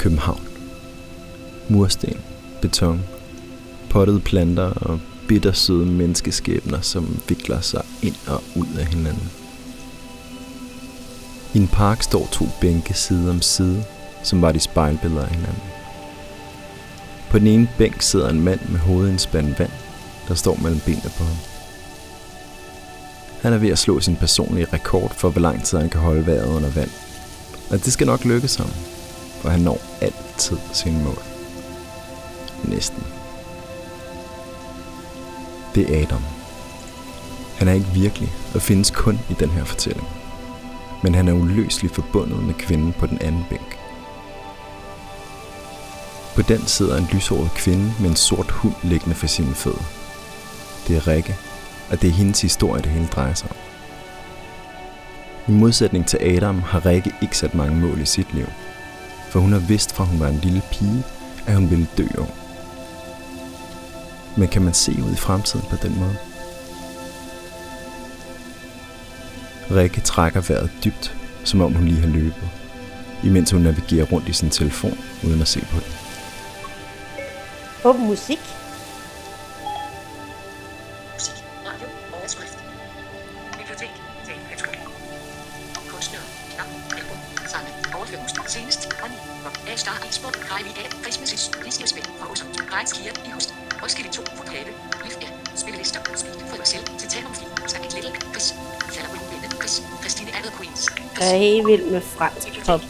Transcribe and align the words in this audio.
København. 0.00 0.40
Mursten, 1.68 2.16
beton, 2.62 3.04
pottede 3.90 4.20
planter 4.20 4.70
og 4.70 5.00
bittersøde 5.28 5.86
menneskeskæbner, 5.86 6.80
som 6.80 7.20
vikler 7.28 7.60
sig 7.60 7.82
ind 8.02 8.14
og 8.26 8.42
ud 8.56 8.66
af 8.78 8.86
hinanden. 8.86 9.30
I 11.54 11.58
en 11.58 11.68
park 11.68 12.02
står 12.02 12.28
to 12.32 12.46
bænke 12.60 12.94
side 12.94 13.30
om 13.30 13.42
side, 13.42 13.84
som 14.22 14.42
var 14.42 14.52
de 14.52 14.60
spejlbilleder 14.60 15.22
af 15.22 15.30
hinanden. 15.30 15.62
På 17.30 17.38
den 17.38 17.46
ene 17.46 17.68
bænk 17.78 18.02
sidder 18.02 18.28
en 18.28 18.40
mand 18.40 18.60
med 18.68 18.78
hovedet 18.78 19.08
i 19.08 19.12
en 19.12 19.18
spand 19.18 19.54
vand, 19.58 19.72
der 20.28 20.34
står 20.34 20.58
mellem 20.62 20.80
benene 20.80 21.10
på 21.18 21.24
ham. 21.24 21.36
Han 23.42 23.52
er 23.52 23.58
ved 23.58 23.68
at 23.68 23.78
slå 23.78 24.00
sin 24.00 24.16
personlige 24.16 24.66
rekord 24.72 25.14
for, 25.14 25.30
hvor 25.30 25.40
lang 25.40 25.64
tid 25.64 25.78
han 25.78 25.90
kan 25.90 26.00
holde 26.00 26.26
vejret 26.26 26.56
under 26.56 26.70
vand. 26.70 26.90
Og 27.70 27.84
det 27.84 27.92
skal 27.92 28.06
nok 28.06 28.24
lykkes 28.24 28.54
ham, 28.54 28.70
for 29.40 29.48
han 29.48 29.60
når 29.60 29.80
altid 30.00 30.58
sin 30.72 31.04
mål. 31.04 31.22
Næsten. 32.64 33.04
Det 35.74 35.96
er 35.96 36.02
Adam. 36.02 36.22
Han 37.56 37.68
er 37.68 37.72
ikke 37.72 37.86
virkelig 37.86 38.32
og 38.54 38.62
findes 38.62 38.90
kun 38.90 39.20
i 39.30 39.34
den 39.34 39.50
her 39.50 39.64
fortælling. 39.64 40.08
Men 41.02 41.14
han 41.14 41.28
er 41.28 41.32
uløseligt 41.32 41.94
forbundet 41.94 42.42
med 42.42 42.54
kvinden 42.54 42.92
på 42.92 43.06
den 43.06 43.18
anden 43.20 43.44
bænk. 43.50 43.78
På 46.34 46.42
den 46.42 46.66
sidder 46.66 46.96
en 46.96 47.08
lyshåret 47.12 47.50
kvinde 47.54 47.92
med 48.00 48.10
en 48.10 48.16
sort 48.16 48.50
hund 48.50 48.74
liggende 48.82 49.14
for 49.14 49.26
sine 49.26 49.54
fødder. 49.54 49.84
Det 50.88 50.96
er 50.96 51.06
Rikke, 51.06 51.36
og 51.90 52.02
det 52.02 52.08
er 52.08 52.14
hendes 52.14 52.40
historie, 52.40 52.82
det 52.82 52.90
hele 52.90 53.06
drejer 53.06 53.34
sig 53.34 53.50
om. 53.50 53.56
I 55.48 55.52
modsætning 55.52 56.06
til 56.06 56.18
Adam 56.22 56.62
har 56.62 56.86
Rikke 56.86 57.12
ikke 57.22 57.38
sat 57.38 57.54
mange 57.54 57.76
mål 57.76 58.00
i 58.00 58.06
sit 58.06 58.34
liv, 58.34 58.46
for 59.30 59.40
hun 59.40 59.52
har 59.52 59.58
vidst 59.58 59.94
fra 59.94 60.04
hun 60.04 60.20
var 60.20 60.28
en 60.28 60.40
lille 60.42 60.62
pige, 60.72 61.04
at 61.46 61.54
hun 61.54 61.70
ville 61.70 61.86
dø 61.98 62.06
ung. 62.18 62.34
Men 64.36 64.48
kan 64.48 64.62
man 64.62 64.74
se 64.74 64.92
ud 64.92 65.12
i 65.12 65.16
fremtiden 65.16 65.66
på 65.70 65.76
den 65.82 65.98
måde? 65.98 66.16
Rikke 69.70 70.00
trækker 70.00 70.40
vejret 70.40 70.70
dybt, 70.84 71.16
som 71.44 71.60
om 71.60 71.74
hun 71.74 71.88
lige 71.88 72.00
har 72.00 72.08
løbet, 72.08 72.48
imens 73.24 73.50
hun 73.50 73.60
navigerer 73.60 74.06
rundt 74.06 74.28
i 74.28 74.32
sin 74.32 74.50
telefon, 74.50 74.98
uden 75.24 75.40
at 75.40 75.48
se 75.48 75.60
på 75.60 75.76
den. 75.80 75.92
Åben. 77.84 78.06
Musik, 78.06 78.40
helt 101.40 101.66
vild 101.66 101.90
med 101.90 102.02
fransk 102.16 102.60
pop. 102.66 102.84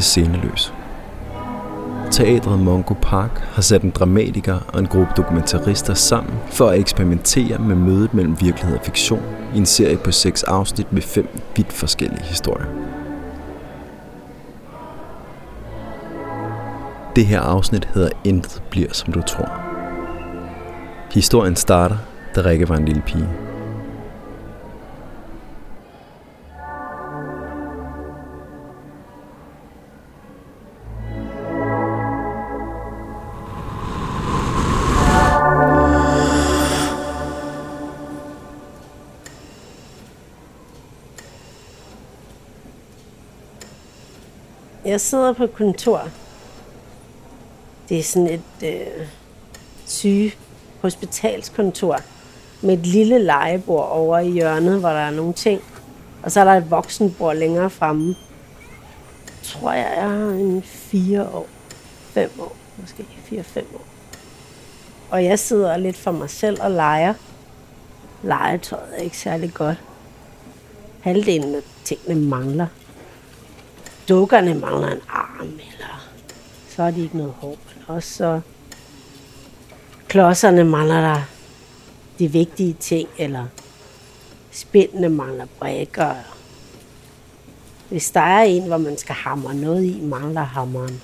Til 0.00 0.04
Sceneløs. 0.04 0.74
Teatret 2.10 2.60
Mongo 2.60 2.94
Park 3.02 3.38
har 3.38 3.62
sat 3.62 3.82
en 3.82 3.90
dramatiker 3.90 4.58
og 4.68 4.80
en 4.80 4.86
gruppe 4.86 5.12
dokumentarister 5.16 5.94
sammen 5.94 6.34
for 6.46 6.68
at 6.68 6.78
eksperimentere 6.78 7.58
med 7.58 7.76
mødet 7.76 8.14
mellem 8.14 8.40
virkelighed 8.40 8.78
og 8.78 8.84
fiktion 8.84 9.22
i 9.54 9.58
en 9.58 9.66
serie 9.66 9.96
på 9.96 10.12
seks 10.12 10.42
afsnit 10.42 10.92
med 10.92 11.02
fem 11.02 11.28
vidt 11.56 11.72
forskellige 11.72 12.22
historier. 12.22 12.66
Det 17.16 17.26
her 17.26 17.40
afsnit 17.40 17.88
hedder 17.94 18.10
Intet 18.24 18.62
bliver 18.70 18.92
som 18.92 19.12
du 19.12 19.22
tror. 19.22 19.60
Historien 21.12 21.56
starter, 21.56 21.96
da 22.34 22.40
Rikke 22.40 22.68
var 22.68 22.76
en 22.76 22.84
lille 22.84 23.02
pige. 23.06 23.49
Jeg 44.90 45.00
sidder 45.00 45.32
på 45.32 45.46
kontor. 45.46 46.08
Det 47.88 47.98
er 47.98 48.02
sådan 48.02 48.28
et 48.28 48.42
øh, 48.64 49.06
syge 49.86 50.32
hospitalskontor 50.80 51.98
med 52.62 52.78
et 52.78 52.86
lille 52.86 53.18
legebord 53.18 53.88
over 53.90 54.18
i 54.18 54.30
hjørnet, 54.30 54.80
hvor 54.80 54.88
der 54.88 54.98
er 54.98 55.10
nogle 55.10 55.32
ting. 55.32 55.62
Og 56.22 56.32
så 56.32 56.40
er 56.40 56.44
der 56.44 56.52
et 56.52 56.70
voksenbord 56.70 57.36
længere 57.36 57.70
fremme. 57.70 58.16
Tror 59.42 59.72
jeg, 59.72 59.92
jeg 59.96 60.10
har 60.10 60.30
en 60.30 60.62
fire 60.62 61.28
år. 61.28 61.46
Fem 62.12 62.30
år, 62.40 62.56
måske 62.80 63.06
fire-fem 63.24 63.66
år. 63.74 63.84
Og 65.10 65.24
jeg 65.24 65.38
sidder 65.38 65.76
lidt 65.76 65.96
for 65.96 66.12
mig 66.12 66.30
selv 66.30 66.62
og 66.62 66.70
leger. 66.70 67.14
Legetøjet 68.22 68.98
er 68.98 69.02
ikke 69.02 69.18
særlig 69.18 69.54
godt. 69.54 69.76
Halvdelen 71.00 71.54
af 71.54 71.62
tingene 71.84 72.20
mangler 72.20 72.66
dukkerne 74.10 74.54
mangler 74.54 74.88
en 74.88 75.00
arm, 75.08 75.46
eller 75.46 76.08
så 76.68 76.82
er 76.82 76.90
de 76.90 77.02
ikke 77.02 77.16
noget 77.16 77.32
hår. 77.32 77.56
Og 77.86 78.02
så 78.02 78.24
øh, 78.24 78.40
klodserne 80.08 80.64
mangler 80.64 81.00
der 81.00 81.22
de 82.18 82.32
vigtige 82.32 82.72
ting, 82.72 83.08
eller 83.18 83.46
spændene 84.50 85.08
mangler 85.08 85.46
brækker. 85.58 86.14
Hvis 87.88 88.10
der 88.10 88.20
er 88.20 88.42
en, 88.42 88.66
hvor 88.66 88.78
man 88.78 88.98
skal 88.98 89.14
hamre 89.14 89.54
noget 89.54 89.84
i, 89.84 90.00
mangler 90.00 90.42
hammeren. 90.42 91.02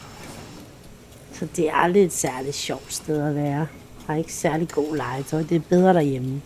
Så 1.33 1.49
det 1.56 1.69
er 1.69 1.75
aldrig 1.75 2.05
et 2.05 2.12
særligt 2.12 2.56
sjovt 2.56 2.94
sted 2.94 3.28
at 3.28 3.34
være. 3.34 3.67
Der 4.06 4.12
er 4.12 4.19
ikke 4.19 4.33
særlig 4.33 4.69
god 4.69 4.97
legetøj. 4.97 5.43
Det 5.43 5.56
er 5.56 5.61
bedre 5.69 5.94
derhjemme. 5.94 6.43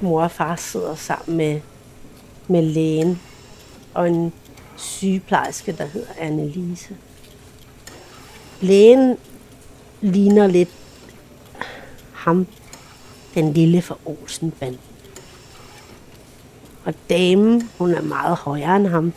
Mor 0.00 0.22
og 0.22 0.30
far 0.30 0.56
sidder 0.56 0.94
sammen 0.94 1.36
med, 1.36 1.60
med 2.48 2.62
lægen 2.62 3.20
og 3.98 4.08
en 4.08 4.32
sygeplejerske, 4.76 5.72
der 5.72 5.86
hedder 5.86 6.12
Annelise. 6.18 6.96
Lægen 8.60 9.16
ligner 10.00 10.46
lidt 10.46 10.68
ham, 12.12 12.46
den 13.34 13.52
lille 13.52 13.82
fra 13.82 13.96
Olsenbanden. 14.04 14.80
Og 16.84 16.94
damen, 17.10 17.70
hun 17.78 17.94
er 17.94 18.02
meget 18.02 18.36
højere 18.36 18.76
end 18.76 18.86
ham, 18.86 19.12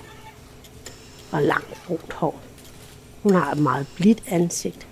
og 1.31 1.42
langt 1.42 1.84
brunt 1.88 2.13
hår. 2.13 2.42
Hun 3.24 3.34
har 3.34 3.51
et 3.51 3.57
meget 3.57 3.88
blidt 3.95 4.24
ansigt. 4.27 4.88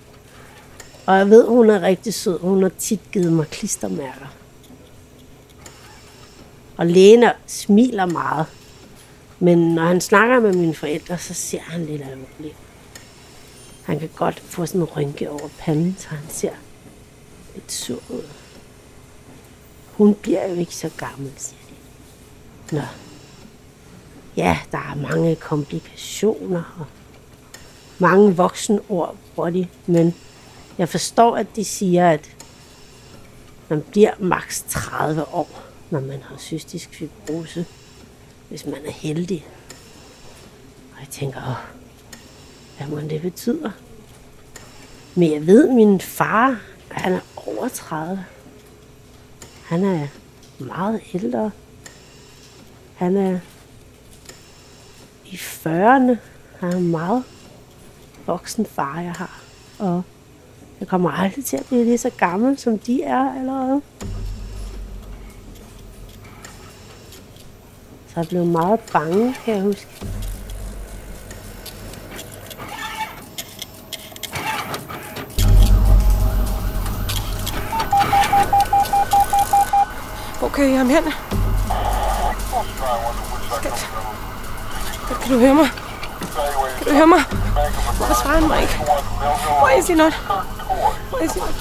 Og 1.06 1.18
jeg 1.18 1.30
ved, 1.30 1.48
hun 1.48 1.70
er 1.70 1.82
rigtig 1.82 2.14
sød. 2.14 2.40
Hun 2.40 2.62
har 2.62 2.72
tit 2.78 3.12
givet 3.12 3.34
mig 3.34 3.48
klistermærker. 3.48 4.36
Og 6.78 6.86
lægen 6.86 7.24
smiler 7.48 8.06
meget. 8.06 8.46
Men 9.40 9.76
når 9.76 9.84
han 9.84 10.02
snakker 10.02 10.40
med 10.40 10.54
mine 10.54 10.74
forældre, 10.74 11.18
så 11.18 11.34
ser 11.34 11.62
han 11.62 11.86
lidt 11.86 12.02
alvorligt. 12.02 12.56
Han 13.84 14.00
kan 14.00 14.10
godt 14.16 14.40
få 14.40 14.66
sådan 14.66 14.82
en 14.82 14.88
rynke 14.88 15.30
over 15.30 15.50
panden, 15.60 15.96
så 16.00 16.08
han 16.08 16.30
ser 16.30 16.54
lidt 17.56 17.72
sur 17.72 18.02
ud. 18.10 18.24
Hun 19.92 20.16
bliver 20.16 20.50
jo 20.50 20.56
ikke 20.56 20.76
så 20.76 20.90
gammel, 20.98 21.32
siger 21.38 21.60
de. 21.70 22.76
Nå. 22.76 22.82
Ja, 24.38 24.60
der 24.72 24.78
er 24.78 24.96
mange 24.96 25.36
komplikationer 25.36 26.78
og 26.80 26.86
mange 27.98 28.36
voksenord, 28.36 29.16
bruger 29.36 29.50
de, 29.50 29.68
men 29.86 30.16
Jeg 30.78 30.90
forstår, 30.90 31.36
at 31.38 31.48
de 31.56 31.66
siger, 31.66 32.10
at 32.10 32.30
man 33.70 33.82
bliver 33.82 34.12
maks 34.20 34.66
30 34.70 35.34
år, 35.34 35.64
når 35.90 36.00
man 36.00 36.22
har 36.22 36.38
cystisk 36.38 36.90
fibrose, 36.94 37.66
hvis 38.50 38.66
man 38.66 38.86
er 38.86 38.92
heldig. 38.92 39.48
Og 40.94 41.00
jeg 41.00 41.08
tænker, 41.10 41.38
åh, 41.38 41.70
hvad 42.78 42.88
må 42.88 43.10
det 43.10 43.22
betyder? 43.22 43.72
Men 45.16 45.32
jeg 45.32 45.48
ved, 45.48 45.70
at 45.70 45.76
min 45.76 46.02
far, 46.02 46.60
han 46.92 47.14
er 47.14 47.20
over 47.36 47.68
30. 47.68 48.26
Han 49.66 49.84
er 49.84 50.08
meget 50.60 51.02
ældre. 51.14 51.52
Han 52.96 53.18
er 53.18 53.40
i 55.26 55.36
40'erne. 55.36 56.18
Han 56.60 56.74
er 56.74 56.78
en 56.78 56.92
meget 56.92 57.24
voksen 58.26 58.66
far, 58.66 59.02
jeg 59.02 59.14
har. 59.14 59.44
Og 59.80 60.04
jeg 60.80 60.88
kommer 60.88 61.12
aldrig 61.12 61.46
til 61.46 61.58
at 61.58 61.66
blive 61.66 61.84
lige 61.84 61.98
så 61.98 62.10
gammel, 62.10 62.58
som 62.58 62.80
de 62.80 63.04
er 63.04 63.40
allerede. 63.40 63.82
Der 68.20 68.26
jeg 68.26 68.30
blev 68.30 68.46
meget 68.46 68.80
bange, 68.80 69.36
kan 69.46 69.54
jeg 69.54 69.64
huske. 69.64 69.88
Hvor 80.40 80.50
kan 80.50 80.70
I 80.70 80.74
ham 80.74 80.90
hen? 80.90 81.04
Skat. 83.58 83.88
Skat, 85.06 85.20
kan 85.22 85.32
du 85.34 85.40
høre 85.40 85.56
mig? 85.56 85.70
Kan 86.78 86.88
du 86.88 86.92
høre 86.92 87.08
mig? 87.08 87.20
Hvorfor 87.98 88.22
svarer 88.22 88.40
han 88.40 88.48
mig 88.48 88.62
ikke? 88.62 88.74
Hvor 89.60 89.68
er 89.68 89.88
he 89.88 89.96
not? 89.96 90.14
Why 91.14 91.26
is 91.26 91.34
he 91.34 91.40
not? 91.40 91.56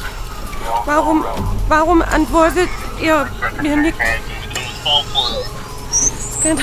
Warum, 0.87 1.25
warum 1.69 2.03
antwortet 2.13 2.69
ihr 3.03 3.27
mir 3.63 3.77
nicht? 3.77 3.97
Can 6.43 6.59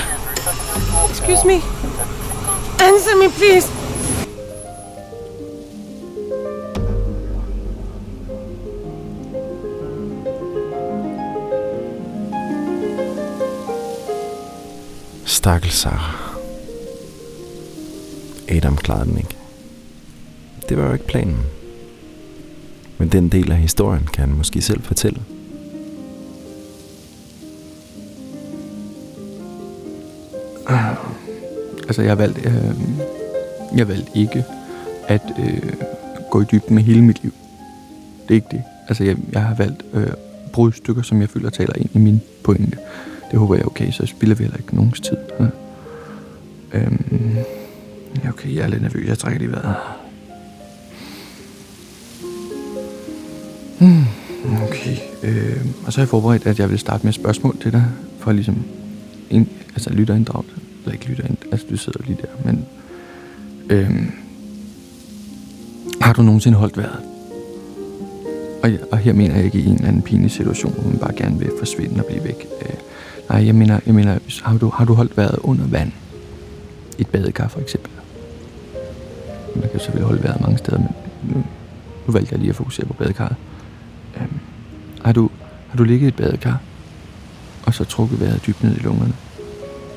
Excuse 1.10 1.44
me. 1.44 1.60
Answer 2.80 3.16
me, 3.16 3.28
please. 3.28 3.68
Stakkel 15.24 15.70
Sarah. 15.70 16.14
Adam 18.48 18.76
klarede 18.76 19.04
den 19.04 19.18
ikke. 19.18 19.36
Det 20.68 20.76
var 20.76 20.86
jo 20.86 20.92
ikke 20.92 21.06
planen. 21.06 21.46
Men 22.98 23.08
den 23.08 23.28
del 23.28 23.52
af 23.52 23.58
historien 23.58 24.08
kan 24.12 24.28
han 24.28 24.38
måske 24.38 24.62
selv 24.62 24.82
fortælle. 24.82 25.22
Øh, 30.70 30.96
altså, 31.88 32.02
jeg 32.02 32.10
har 32.10 32.16
valgt, 32.16 32.38
øh, 32.46 32.74
jeg 33.76 33.88
valgte 33.88 34.10
ikke 34.14 34.44
at 35.08 35.22
øh, 35.38 35.72
gå 36.30 36.40
i 36.40 36.44
dybden 36.52 36.74
med 36.74 36.82
hele 36.82 37.02
mit 37.02 37.22
liv. 37.22 37.32
Det 38.22 38.30
er 38.30 38.34
ikke 38.34 38.48
det. 38.50 38.62
Altså, 38.88 39.04
jeg, 39.04 39.16
jeg 39.32 39.42
har 39.42 39.54
valgt 39.54 39.84
øh, 39.94 40.06
brudstykker, 40.52 41.02
som 41.02 41.20
jeg 41.20 41.28
føler 41.28 41.50
taler 41.50 41.72
ind 41.76 41.90
i 41.94 41.98
min 41.98 42.20
pointe. 42.44 42.78
Det 43.30 43.38
håber 43.38 43.54
jeg 43.54 43.62
er 43.62 43.66
okay, 43.66 43.90
så 43.90 44.06
spiller 44.06 44.36
vi 44.36 44.44
heller 44.44 44.58
ikke 44.58 44.76
nogens 44.76 45.00
tid. 45.00 45.16
Ja. 45.40 45.46
Øhm, 46.72 47.36
ja, 48.24 48.28
okay, 48.28 48.54
jeg 48.54 48.64
er 48.64 48.68
lidt 48.68 48.82
nervøs. 48.82 49.08
Jeg 49.08 49.18
trækker 49.18 49.38
lige 49.38 49.52
vejret. 49.52 49.74
Hmm, 53.78 54.04
okay. 54.62 54.96
Øh, 55.22 55.66
og 55.86 55.92
så 55.92 55.98
har 55.98 56.02
jeg 56.02 56.08
forberedt, 56.08 56.46
at 56.46 56.58
jeg 56.58 56.70
vil 56.70 56.78
starte 56.78 57.04
med 57.04 57.08
et 57.08 57.14
spørgsmål 57.14 57.58
til 57.60 57.72
dig, 57.72 57.84
for 58.18 58.32
ligesom 58.32 58.64
ind, 59.30 59.46
altså 59.68 59.90
lytterinddragelse. 59.90 60.56
Eller 60.82 60.92
ikke 60.92 61.06
lytterinddragelse, 61.06 61.52
altså 61.52 61.66
du 61.70 61.76
sidder 61.76 62.00
lige 62.06 62.18
der, 62.22 62.44
men... 62.44 62.64
Øhm, 63.70 64.12
har 66.00 66.12
du 66.12 66.22
nogensinde 66.22 66.58
holdt 66.58 66.76
vejret? 66.76 67.00
Og, 68.62 68.70
og 68.92 68.98
her 68.98 69.12
mener 69.12 69.34
jeg 69.34 69.44
ikke 69.44 69.58
i 69.58 69.66
en 69.66 69.74
eller 69.74 69.88
anden 69.88 70.02
pinlig 70.02 70.30
situation, 70.30 70.72
hvor 70.72 70.90
man 70.90 70.98
bare 70.98 71.14
gerne 71.16 71.38
vil 71.38 71.50
forsvinde 71.58 72.00
og 72.00 72.06
blive 72.06 72.24
væk. 72.24 72.46
Øh, 72.62 72.74
nej, 73.30 73.46
jeg 73.46 73.54
mener, 73.54 73.80
jeg 73.86 73.94
mener 73.94 74.18
har, 74.42 74.58
du, 74.58 74.68
har 74.68 74.84
du 74.84 74.94
holdt 74.94 75.16
vejret 75.16 75.38
under 75.42 75.66
vand? 75.66 75.92
Et 76.98 77.08
badekar 77.08 77.48
for 77.48 77.60
eksempel. 77.60 77.90
Man 79.54 79.62
kan 79.62 79.72
jo 79.74 79.78
selvfølgelig 79.78 80.06
holde 80.06 80.22
vejret 80.22 80.40
mange 80.40 80.58
steder, 80.58 80.78
men 80.78 80.88
nu, 81.22 81.44
nu 82.06 82.12
valgte 82.12 82.32
jeg 82.32 82.38
lige 82.38 82.50
at 82.50 82.56
fokusere 82.56 82.86
på 82.86 82.92
badekarret. 82.92 83.36
Øh, 84.16 84.22
har, 85.04 85.12
du, 85.12 85.30
har 85.68 85.76
du 85.76 85.84
ligget 85.84 86.06
i 86.06 86.08
et 86.08 86.16
badekar, 86.16 86.60
og 87.66 87.74
så 87.74 87.84
trukket 87.84 88.20
vejret 88.20 88.46
dybt 88.46 88.62
ned 88.62 88.76
i 88.76 88.80
lungerne? 88.80 89.14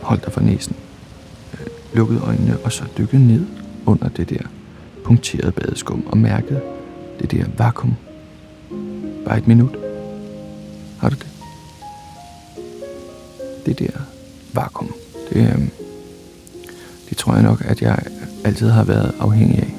Holdt 0.02 0.26
dig 0.26 0.34
for 0.34 0.42
næsen, 0.42 0.76
øh, 1.54 1.68
Lukkede 1.94 2.20
øjnene, 2.20 2.58
og 2.64 2.72
så 2.72 2.84
dykket 2.98 3.22
ned 3.22 3.46
under 3.86 4.10
det 4.10 4.30
der 4.30 4.42
punkterede 5.04 5.52
badeskum, 5.52 6.04
og 6.08 6.18
mærkede 6.18 6.62
det 7.20 7.32
der 7.32 7.46
vakuum. 7.58 7.96
Bare 9.26 9.38
et 9.38 9.48
minut. 9.48 9.78
Har 11.00 11.10
du 11.10 11.16
det? 11.16 11.28
Det 13.66 13.80
der 13.80 14.00
vakuum, 14.54 14.94
det, 15.30 15.52
øhm, 15.52 15.70
det 17.10 17.18
tror 17.18 17.34
jeg 17.34 17.44
nok, 17.44 17.62
at 17.66 17.82
jeg 17.82 18.04
altid 18.44 18.70
har 18.70 18.84
været 18.84 19.16
afhængig 19.20 19.60
af. 19.60 19.79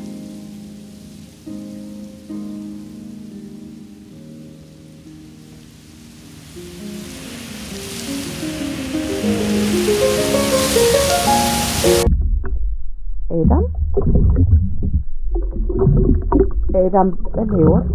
Adam, 16.91 17.09
hvad 17.35 17.47
laver 17.47 17.81
du? 17.81 17.95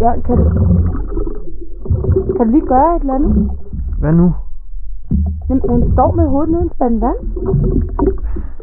Ja, 0.00 0.12
kan 0.26 0.36
du... 0.36 0.44
Kan 2.36 2.46
du 2.46 2.52
lige 2.52 2.66
gøre 2.66 2.96
et 2.96 3.00
eller 3.00 3.14
andet? 3.14 3.50
Hvad 3.98 4.12
nu? 4.12 4.34
Jamen, 5.48 5.62
han 5.70 5.92
står 5.92 6.12
med 6.16 6.28
hovedet 6.28 6.50
nede 6.50 6.62
i 6.62 6.64
en 6.64 6.70
spand 6.74 7.00
vand. 7.00 7.16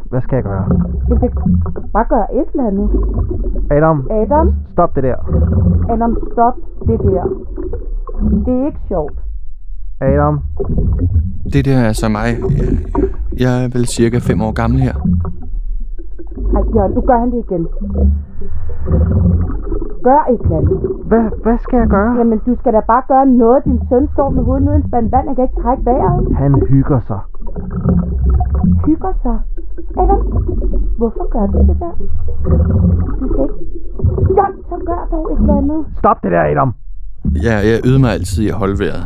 Hvad 0.10 0.22
skal 0.22 0.36
jeg 0.36 0.44
gøre? 0.44 0.66
Jeg 1.10 1.18
fik 1.20 1.32
bare 1.94 2.06
gøre 2.10 2.36
et 2.36 2.48
eller 2.54 2.68
andet. 2.68 2.90
Adam, 3.72 4.08
Adam, 4.12 4.54
stop 4.72 4.96
det 4.96 5.04
der. 5.04 5.16
Adam, 5.90 6.18
stop 6.34 6.56
det 6.88 7.00
der. 7.00 7.24
Det 8.46 8.54
er 8.62 8.66
ikke 8.66 8.80
sjovt. 8.88 9.20
Adam, 10.02 10.40
Det 11.54 11.66
der 11.66 11.78
er 11.78 11.94
så 11.94 12.10
mig. 12.10 12.28
Jeg, 12.58 12.68
jeg 13.40 13.64
er 13.64 13.68
vel 13.68 13.86
cirka 13.86 14.18
5 14.18 14.42
år 14.42 14.52
gammel 14.52 14.80
her. 14.80 14.94
Ej, 16.56 16.62
Jørgen, 16.76 16.92
nu 16.98 17.02
gør 17.02 17.18
han 17.20 17.32
det 17.32 17.40
igen. 17.46 17.68
Gør 20.08 20.22
et 20.34 20.42
eller 20.42 20.58
andet. 20.58 20.78
hvad, 21.10 21.26
hvad 21.44 21.58
skal 21.58 21.78
jeg 21.78 21.88
gøre? 21.88 22.12
Jamen, 22.18 22.40
du 22.48 22.56
skal 22.60 22.74
da 22.74 22.82
bare 22.88 23.04
gøre 23.08 23.26
noget. 23.26 23.66
Din 23.66 23.80
søn 23.90 24.08
står 24.14 24.30
med 24.30 24.44
hovedet 24.44 24.64
nede 24.66 24.76
i 24.76 24.82
en 24.82 24.88
spand 24.88 25.10
vand. 25.12 25.28
Han 25.28 25.36
kan 25.36 25.44
ikke 25.44 25.62
trække 25.62 25.86
vejret. 25.86 26.36
Han 26.36 26.52
hygger 26.70 27.00
sig. 27.00 27.20
Hygger 28.86 29.14
sig. 29.24 29.38
Adam, 30.02 30.22
hvorfor 30.98 31.26
gør 31.34 31.46
du 31.48 31.58
det 31.70 31.78
der? 31.84 31.94
Du 33.20 33.26
skal 33.32 33.44
ikke... 33.44 33.58
Jørgen, 34.38 34.56
så 34.70 34.76
gør 34.86 35.08
dog 35.12 35.32
et 35.34 35.40
eller 35.40 35.58
andet. 35.58 35.86
Stop 35.98 36.24
det 36.24 36.32
der, 36.32 36.42
Adam. 36.52 36.74
Ja, 37.46 37.56
jeg 37.70 37.76
øvede 37.88 38.02
mig 38.02 38.12
altid 38.12 38.44
i 38.44 38.50
at 38.50 38.56
holde 38.56 38.80
vejret. 38.80 39.06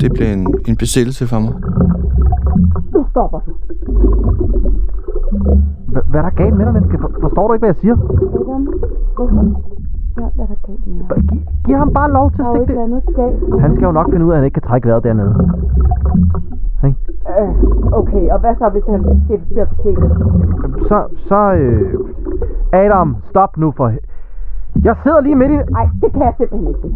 Det 0.00 0.12
blev 0.12 0.28
en, 0.36 0.54
en 0.68 0.76
besættelse 0.76 1.26
for 1.26 1.38
mig. 1.44 1.54
Nu 2.94 3.06
stopper 3.10 3.40
du. 3.46 3.52
Hvad 6.10 6.20
er 6.20 6.24
der 6.28 6.34
galt 6.42 6.56
med 6.56 6.64
dig, 6.66 6.72
menneske? 6.74 6.98
For- 7.02 7.12
forstår 7.20 7.46
du 7.46 7.52
ikke, 7.54 7.64
hvad 7.66 7.74
jeg 7.74 7.80
siger? 7.84 7.96
Adam, 8.40 8.62
hvorfor? 9.16 9.42
Ja, 10.20 10.26
hvad 10.36 10.44
er 10.44 10.50
der 10.54 10.60
galt 10.66 10.86
med 10.86 11.04
ham? 11.08 11.20
Gi- 11.30 11.44
giv 11.64 11.76
ham 11.82 11.90
bare 11.98 12.10
lov 12.18 12.26
til 12.36 12.42
at 12.42 12.48
stikke 12.54 12.72
det. 12.80 13.16
galt. 13.20 13.60
Han 13.64 13.70
skal 13.74 13.84
jo 13.86 13.92
nok 13.92 14.08
finde 14.12 14.26
ud 14.26 14.30
af, 14.30 14.34
at 14.34 14.38
han 14.40 14.44
ikke 14.44 14.60
kan 14.60 14.68
trække 14.68 14.88
vejret 14.88 15.04
dernede. 15.04 15.32
Ikke? 16.86 16.98
Øh, 17.40 17.52
okay, 18.00 18.24
og 18.34 18.38
hvad 18.40 18.54
så, 18.58 18.66
hvis 18.74 18.82
han 18.92 19.00
det 19.28 19.38
bliver 19.50 19.66
for 19.70 19.76
sent? 19.82 19.98
Så, 20.88 20.98
så, 21.28 21.40
øh... 21.52 21.94
Adam, 22.72 23.16
stop 23.30 23.56
nu 23.56 23.72
for... 23.76 23.92
Jeg 24.84 24.94
sidder 25.02 25.20
lige 25.20 25.36
midt 25.36 25.50
i... 25.50 25.56
Nej, 25.78 25.86
det 26.02 26.12
kan 26.12 26.22
jeg 26.22 26.34
simpelthen 26.36 26.68
ikke. 26.68 26.88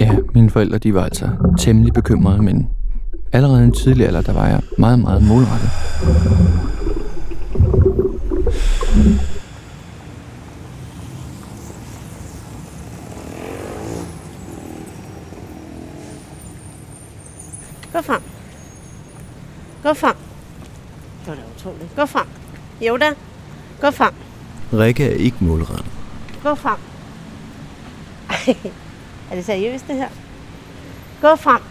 Ja, 0.00 0.10
mine 0.34 0.50
forældre 0.50 0.78
de 0.78 0.94
var 0.94 1.00
altså 1.00 1.26
temmelig 1.58 1.92
bekymrede, 1.94 2.42
men 2.42 2.68
allerede 3.32 3.62
i 3.62 3.64
en 3.66 3.72
tidlig 3.72 4.06
alder, 4.06 4.20
der 4.28 4.34
var 4.40 4.46
jeg 4.54 4.60
meget, 4.78 4.98
meget 5.06 5.20
målrettet. 5.30 5.70
Gå 17.92 18.02
frem. 18.02 18.22
Gå 19.82 19.94
frem. 19.94 20.14
Det 21.24 21.28
var 21.28 21.34
da 21.34 21.40
utroligt. 21.56 21.96
Gå 21.96 22.06
frem. 22.06 22.26
Jo 22.80 22.96
da. 22.96 23.10
Gå 23.80 23.90
frem. 23.90 24.14
Rikke 24.72 25.04
er 25.04 25.16
ikke 25.16 25.36
målrettet. 25.40 25.86
Gå 26.42 26.54
frem. 26.54 26.78
Ej, 28.30 28.56
er 29.30 29.34
det 29.36 29.44
seriøst 29.44 29.88
det 29.88 29.96
her? 29.96 30.08
Gå 31.20 31.36
frem. 31.36 31.62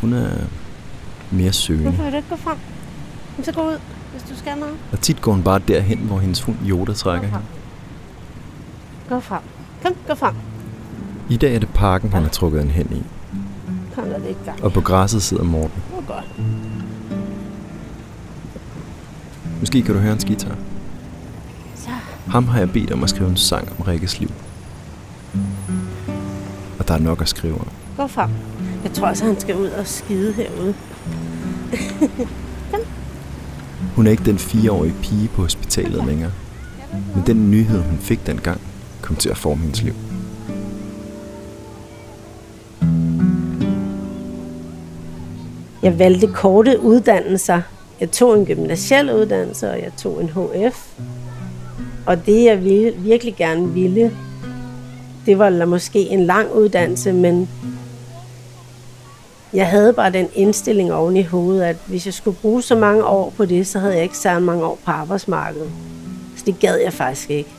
Hun 0.00 0.12
er 0.12 0.30
mere 1.30 1.52
søgende. 1.52 1.88
Hvorfor 1.90 2.02
vil 2.02 2.12
du 2.12 2.16
ikke 2.16 2.28
gå 2.28 2.36
frem? 2.36 2.58
Jamen, 3.32 3.44
så 3.44 3.52
gå 3.52 3.62
ud, 3.68 3.78
hvis 4.22 4.36
du 4.36 4.38
skal 4.38 4.58
noget. 4.58 4.74
Og 4.92 5.00
tit 5.00 5.20
går 5.20 5.32
hun 5.32 5.42
bare 5.42 5.60
derhen, 5.68 5.98
hvor 5.98 6.18
hendes 6.18 6.42
hund 6.42 6.56
Yoda 6.66 6.92
trækker 6.92 7.28
hende. 7.28 7.42
Gå 9.08 9.20
frem. 9.20 9.40
Kom, 9.82 9.94
gå 10.08 10.14
frem. 10.14 10.34
I 11.30 11.36
dag 11.36 11.54
er 11.54 11.58
det 11.58 11.68
parken, 11.68 12.12
han 12.12 12.22
har 12.22 12.30
trukket 12.30 12.62
en 12.62 12.70
hen 12.70 12.88
i. 12.92 13.02
Kom 13.94 14.04
der 14.04 14.18
lidt 14.18 14.44
gang. 14.44 14.64
Og 14.64 14.72
på 14.72 14.80
græsset 14.80 15.22
sidder 15.22 15.44
Morten. 15.44 15.82
Det 15.88 16.08
var 16.08 16.14
godt. 16.14 16.24
Måske 19.60 19.82
kan 19.82 19.94
du 19.94 20.00
høre 20.00 20.10
hans 20.10 20.24
guitar. 20.24 20.56
Så. 21.76 21.90
Ham 22.26 22.48
har 22.48 22.58
jeg 22.58 22.72
bedt 22.72 22.92
om 22.92 23.02
at 23.02 23.10
skrive 23.10 23.30
en 23.30 23.36
sang 23.36 23.68
om 23.78 23.84
Rikkes 23.84 24.20
liv. 24.20 24.30
Og 26.78 26.88
der 26.88 26.94
er 26.94 26.98
nok 26.98 27.20
at 27.20 27.28
skrive 27.28 27.54
om. 27.54 27.68
Gå 27.96 28.06
frem. 28.06 28.30
Jeg 28.84 28.92
tror 28.92 29.06
også, 29.06 29.24
han 29.24 29.40
skal 29.40 29.56
ud 29.56 29.66
og 29.66 29.86
skide 29.86 30.32
herude. 30.32 30.74
Hun 33.96 34.06
er 34.06 34.10
ikke 34.10 34.24
den 34.24 34.38
fireårige 34.38 34.94
pige 35.02 35.28
på 35.28 35.42
hospitalet 35.42 36.04
længere. 36.06 36.32
Men 37.14 37.24
den 37.26 37.50
nyhed, 37.50 37.82
hun 37.82 37.98
fik 37.98 38.26
dengang, 38.26 38.60
kom 39.02 39.16
til 39.16 39.28
at 39.28 39.36
forme 39.36 39.60
hendes 39.60 39.82
liv. 39.82 39.94
Jeg 45.82 45.98
valgte 45.98 46.26
korte 46.26 46.80
uddannelser. 46.80 47.60
Jeg 48.00 48.10
tog 48.10 48.38
en 48.38 48.46
gymnasiel 48.46 49.12
uddannelse, 49.14 49.70
og 49.70 49.78
jeg 49.78 49.92
tog 49.98 50.20
en 50.20 50.28
HF. 50.28 50.88
Og 52.06 52.26
det, 52.26 52.44
jeg 52.44 52.64
ville, 52.64 52.92
virkelig 52.98 53.36
gerne 53.36 53.68
ville, 53.68 54.12
det 55.26 55.38
var 55.38 55.64
måske 55.66 55.98
en 55.98 56.26
lang 56.26 56.52
uddannelse, 56.52 57.12
men 57.12 57.48
jeg 59.54 59.66
havde 59.66 59.92
bare 59.92 60.12
den 60.12 60.28
indstilling 60.34 60.92
oven 60.92 61.16
i 61.16 61.22
hovedet, 61.22 61.62
at 61.62 61.76
hvis 61.86 62.06
jeg 62.06 62.14
skulle 62.14 62.36
bruge 62.42 62.62
så 62.62 62.74
mange 62.74 63.04
år 63.04 63.32
på 63.36 63.44
det, 63.44 63.66
så 63.66 63.78
havde 63.78 63.94
jeg 63.94 64.02
ikke 64.02 64.18
særlig 64.18 64.42
mange 64.42 64.64
år 64.64 64.78
på 64.84 64.90
arbejdsmarkedet. 64.90 65.70
Så 66.36 66.42
det 66.46 66.58
gad 66.60 66.76
jeg 66.76 66.92
faktisk 66.92 67.30
ikke. 67.30 67.50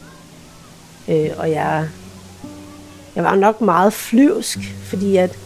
Øh, 1.07 1.29
og 1.37 1.51
jeg, 1.51 1.87
jeg 3.15 3.23
var 3.23 3.35
nok 3.35 3.61
meget 3.61 3.93
flyvsk, 3.93 4.59
fordi 4.83 5.17
at 5.17 5.37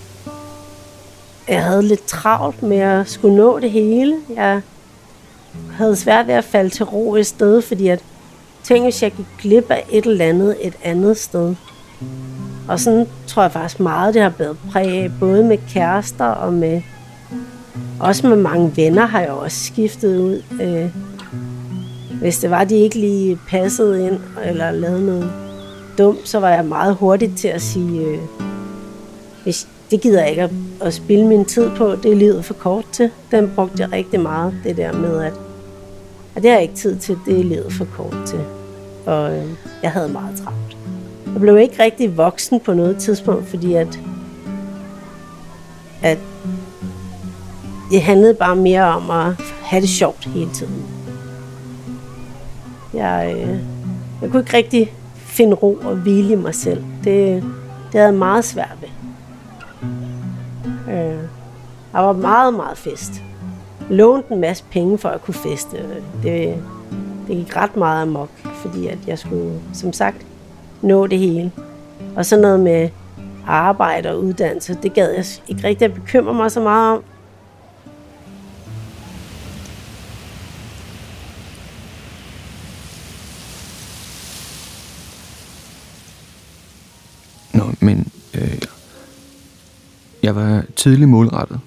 jeg 1.48 1.64
havde 1.64 1.84
lidt 1.84 2.06
travlt 2.06 2.64
med 2.64 2.78
at 2.78 3.10
skulle 3.10 3.36
nå 3.36 3.60
det 3.60 3.72
hele. 3.72 4.18
Jeg 4.36 4.62
havde 5.72 5.96
svært 5.96 6.28
ved 6.28 6.34
at 6.34 6.44
falde 6.44 6.70
til 6.70 6.86
ro 6.86 7.16
et 7.16 7.26
sted, 7.28 7.62
fordi 7.62 7.88
at 7.88 8.04
tænk, 8.64 8.84
hvis 8.84 9.04
jeg 9.04 9.12
gik 9.12 9.26
glip 9.42 9.72
af 9.72 9.86
et 9.92 10.06
eller 10.06 10.26
andet 10.26 10.58
et 10.62 10.76
andet 10.84 11.18
sted. 11.18 11.56
Og 12.68 12.80
sådan 12.80 13.08
tror 13.28 13.42
jeg 13.42 13.52
faktisk 13.52 13.80
meget, 13.80 14.14
det 14.14 14.22
har 14.22 14.34
været 14.38 14.58
præg 14.72 14.88
af, 14.88 15.12
både 15.20 15.44
med 15.44 15.58
kærester 15.70 16.26
og 16.26 16.54
med... 16.54 16.82
Også 18.00 18.28
med 18.28 18.38
mange 18.38 18.74
venner 18.76 19.06
har 19.06 19.20
jeg 19.20 19.32
også 19.32 19.66
skiftet 19.66 20.18
ud. 20.18 20.44
Øh, 20.62 20.90
hvis 22.22 22.40
det 22.40 22.50
var, 22.50 22.64
de 22.64 22.76
ikke 22.76 23.00
lige 23.00 23.40
passede 23.48 24.08
ind 24.08 24.20
eller 24.46 24.72
lavede 24.72 25.06
noget 25.06 25.32
dumt, 25.98 26.28
så 26.28 26.40
var 26.40 26.50
jeg 26.50 26.66
meget 26.66 26.96
hurtig 26.96 27.36
til 27.36 27.48
at 27.48 27.62
sige, 27.62 28.02
øh, 28.02 28.20
hvis, 29.44 29.68
det 29.92 30.02
gider 30.02 30.22
jeg 30.22 30.30
ikke 30.30 30.42
at, 30.42 30.52
at 30.82 30.94
spille 30.94 31.28
min 31.28 31.46
tid 31.46 31.70
på, 31.78 31.96
det 32.04 32.12
er 32.12 32.16
livet 32.16 32.46
for 32.46 32.54
kort 32.54 32.86
til. 32.92 33.10
Den 33.32 33.52
brugte 33.56 33.84
jeg 33.84 33.92
rigtig 33.92 34.20
meget, 34.20 34.54
det 34.64 34.78
der 34.78 34.94
med, 34.94 35.24
at, 35.24 35.34
at 36.36 36.44
det 36.44 36.52
har 36.52 36.58
jeg 36.58 36.62
ikke 36.62 36.76
tid 36.76 36.96
til, 36.96 37.18
det 37.26 37.40
er 37.40 37.44
livet 37.44 37.74
for 37.74 37.86
kort 37.86 38.16
til. 38.26 38.40
Og 39.06 39.38
øh, 39.38 39.46
jeg 39.84 39.92
havde 39.92 40.10
meget 40.10 40.38
travlt. 40.44 40.77
Jeg 41.38 41.42
blev 41.42 41.58
ikke 41.58 41.84
rigtig 41.84 42.18
voksen 42.18 42.60
på 42.60 42.74
noget 42.74 42.98
tidspunkt, 42.98 43.48
fordi 43.48 43.74
at, 43.74 44.00
at 46.04 46.18
det 47.92 48.02
handlede 48.02 48.34
bare 48.34 48.56
mere 48.56 48.84
om 48.84 49.12
at 49.12 49.34
have 49.62 49.82
det 49.82 49.90
sjovt 49.90 50.26
hele 50.26 50.50
tiden. 50.54 50.86
Jeg, 52.94 53.36
øh, 53.38 53.60
jeg 54.22 54.32
kunne 54.32 54.40
ikke 54.40 54.58
rigtig 54.58 54.94
finde 55.16 55.54
ro 55.54 55.78
og 55.84 55.96
hvile 55.96 56.34
i 56.34 56.36
mig 56.36 56.56
selv. 56.56 56.84
Det, 57.04 57.44
det 57.92 57.94
havde 57.94 58.06
jeg 58.06 58.14
meget 58.14 58.46
svært 58.46 58.78
ved. 58.82 58.90
Øh, 60.94 61.20
jeg 61.94 62.04
var 62.04 62.14
meget, 62.14 62.54
meget 62.54 62.78
fest. 62.78 63.12
Lånte 63.90 64.34
en 64.34 64.42
masse 64.42 64.64
penge 64.72 64.98
for 64.98 65.10
at 65.10 65.22
kunne 65.22 65.34
feste. 65.34 65.78
Det, 66.24 66.64
det 67.28 67.36
gik 67.36 67.56
ret 67.56 67.76
meget 67.76 68.02
amok, 68.02 68.30
fordi 68.56 68.88
at 68.88 68.98
jeg 69.08 69.20
skulle, 69.20 69.60
som 69.74 69.94
sagt, 69.94 70.27
nå 70.82 71.08
det 71.08 71.20
hele. 71.20 71.52
Og 72.16 72.26
så 72.26 72.40
noget 72.40 72.60
med 72.60 72.90
arbejde 73.48 74.10
og 74.10 74.24
uddannelse, 74.24 74.78
det 74.84 74.94
gad 74.94 75.12
jeg 75.12 75.26
ikke 75.48 75.68
rigtig 75.68 75.86
at 75.86 75.94
bekymre 75.94 76.34
mig 76.34 76.52
så 76.52 76.60
meget 76.60 76.98
om. 76.98 77.04
Nå, 87.54 87.64
men 87.80 88.12
øh, 88.34 88.62
jeg 90.24 90.36
var 90.36 90.64
tidlig 90.76 91.10
målrettet. 91.10 91.60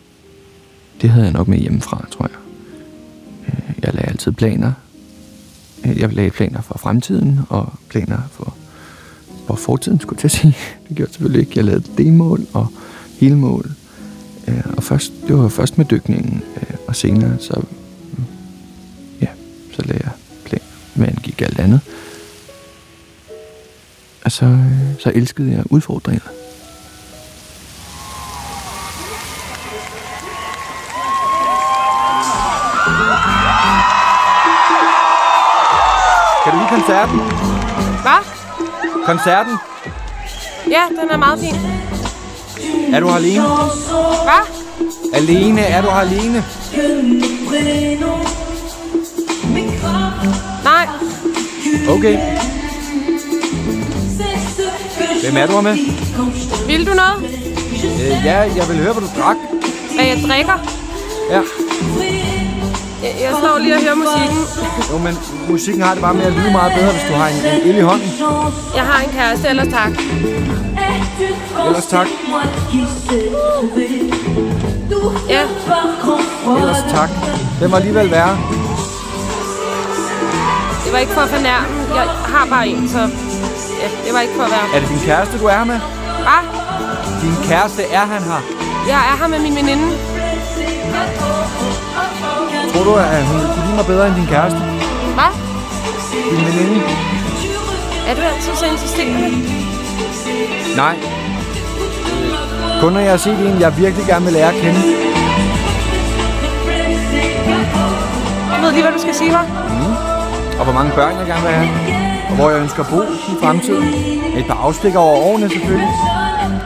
Det 1.00 1.10
havde 1.10 1.24
jeg 1.24 1.32
nok 1.32 1.48
med 1.48 1.58
hjemmefra, 1.58 2.06
tror 2.10 2.26
jeg. 2.26 2.38
Øh, 3.46 3.74
jeg 3.82 3.94
lagde 3.94 4.08
altid 4.08 4.32
planer. 4.32 4.72
Øh, 5.84 5.98
jeg 5.98 6.12
lagde 6.12 6.30
planer 6.30 6.60
for 6.60 6.78
fremtiden 6.78 7.40
og 7.48 7.72
planer 7.88 8.18
for, 8.30 8.56
for 9.56 9.62
fortiden, 9.62 10.00
skulle 10.00 10.16
jeg 10.22 10.30
til 10.30 10.36
at 10.38 10.42
sige. 10.42 10.56
Det 10.88 10.96
gjorde 10.96 11.08
jeg 11.08 11.14
selvfølgelig 11.14 11.40
ikke. 11.40 11.52
Jeg 11.56 11.64
lavede 11.64 11.84
delmål 11.98 12.46
og 12.52 12.66
helmål. 13.20 13.70
Øh, 14.48 14.62
Og 14.76 14.82
først, 14.82 15.12
det 15.28 15.36
var 15.36 15.48
først 15.48 15.78
med 15.78 15.84
dykningen, 15.86 16.42
øh, 16.56 16.76
og 16.88 16.96
senere 16.96 17.36
så, 17.40 17.62
ja, 19.22 19.26
så 19.72 19.82
lagde 19.82 20.00
jeg 20.04 20.12
plan, 20.44 20.60
hvad 20.94 21.08
angik 21.08 21.42
alt 21.42 21.58
andet. 21.58 21.80
Og 24.24 24.32
så, 24.32 24.44
øh, 24.46 24.72
så 24.98 25.12
elskede 25.14 25.50
jeg 25.50 25.64
udfordringer. 25.70 26.22
Koncerten? 39.10 39.58
Ja, 40.70 40.82
den 41.02 41.10
er 41.10 41.16
meget 41.16 41.38
fin. 41.40 41.54
Er 42.94 43.00
du 43.00 43.08
her 43.08 43.14
alene? 43.16 43.42
Hvad? 44.22 44.44
Alene? 45.14 45.60
Er 45.60 45.82
du 45.82 45.88
her 45.88 45.96
alene? 45.96 46.44
Nej, 50.64 50.88
Okay. 51.88 52.18
Hvem 55.22 55.36
er 55.36 55.46
du 55.46 55.52
her 55.52 55.60
med? 55.60 55.76
vil 56.66 56.86
du 56.86 56.94
noget? 56.94 57.24
Øh, 57.84 58.24
ja, 58.24 58.38
jeg 58.38 58.68
vil 58.68 58.76
høre, 58.76 58.92
hvad 58.92 59.02
du 59.02 59.20
drak. 59.20 59.36
Hvad 59.94 60.04
jeg 60.04 60.18
drikker? 60.28 60.58
Ja. 61.30 61.40
Jeg, 63.02 63.12
jeg 63.20 63.32
står 63.42 63.58
lige 63.58 63.74
og 63.74 63.80
hører 63.82 63.94
musikken. 63.94 64.38
Jo, 64.92 64.98
men 64.98 65.14
musikken 65.48 65.82
har 65.82 65.92
det 65.94 66.02
bare 66.02 66.14
med 66.14 66.22
at 66.22 66.32
lyde 66.32 66.52
meget 66.52 66.72
bedre, 66.78 66.92
hvis 66.92 67.04
du 67.08 67.12
har 67.14 67.28
en, 67.28 67.36
en 67.62 67.68
el 67.70 67.78
i 67.78 67.80
hånden. 67.80 68.10
Jeg 68.76 68.84
har 68.90 68.98
en 69.04 69.10
kæreste, 69.12 69.48
ellers 69.48 69.68
tak. 69.68 69.92
Ellers 71.66 71.86
tak. 71.86 72.06
Ja, 75.28 75.42
Ellers 76.56 76.82
tak. 76.90 77.10
Den 77.60 77.70
var 77.70 77.76
alligevel 77.76 78.10
værre. 78.10 78.38
det 80.84 80.92
var 80.92 80.98
ikke 80.98 81.12
for 81.12 81.20
at 81.20 81.28
fornærme. 81.28 81.94
Jeg 81.94 82.08
har 82.34 82.46
bare 82.50 82.68
en, 82.68 82.88
så... 82.88 82.98
Ja, 83.82 83.88
det 84.04 84.14
var 84.14 84.20
ikke 84.20 84.34
for 84.36 84.42
at 84.42 84.50
være... 84.50 84.66
Er 84.76 84.80
det 84.80 84.88
din 84.88 84.98
kæreste, 84.98 85.38
du 85.38 85.46
er 85.46 85.64
med? 85.64 85.80
Hvad? 86.26 86.42
Din 87.22 87.48
kæreste 87.48 87.82
er 87.82 88.06
han 88.06 88.22
her. 88.22 88.40
Jeg 88.88 88.96
er 89.12 89.16
her 89.20 89.26
med 89.28 89.38
min 89.38 89.56
veninde. 89.56 89.86
Tror 92.80 92.92
du, 92.92 92.96
at 92.98 93.26
hun 93.26 93.40
kunne 93.40 93.64
lide 93.66 93.76
mig 93.76 93.86
bedre 93.86 94.06
end 94.08 94.16
din 94.16 94.26
kæreste? 94.26 94.58
Hvad? 94.58 95.32
Din 96.30 96.40
veninde? 96.46 96.80
Er 98.08 98.14
du 98.14 98.20
altid 98.20 98.54
så 98.54 98.66
insisterende? 98.66 99.30
Nej. 100.76 100.96
Kun 102.80 102.92
når 102.92 103.00
jeg 103.00 103.10
har 103.10 103.16
set 103.16 103.38
en, 103.38 103.60
jeg 103.60 103.78
virkelig 103.78 104.06
gerne 104.06 104.24
vil 104.24 104.32
lære 104.32 104.48
at 104.48 104.54
kende. 104.54 104.80
Du 108.56 108.62
ved 108.62 108.72
lige, 108.72 108.82
hvad 108.82 108.92
du 108.92 109.00
skal 109.00 109.14
sige, 109.14 109.30
hva'? 109.30 109.44
Og 110.58 110.64
hvor 110.64 110.72
mange 110.72 110.92
børn 110.94 111.14
jeg 111.18 111.26
gerne 111.26 111.42
vil 111.42 111.52
have. 111.52 111.70
Og 112.30 112.34
hvor 112.36 112.50
jeg 112.50 112.60
ønsker 112.60 112.84
at 112.84 112.90
bo 112.90 113.02
i 113.02 113.34
fremtiden. 113.42 113.88
Et 114.36 114.46
par 114.46 114.58
afstikker 114.66 114.98
over 114.98 115.16
årene 115.16 115.48
selvfølgelig. 115.50 115.88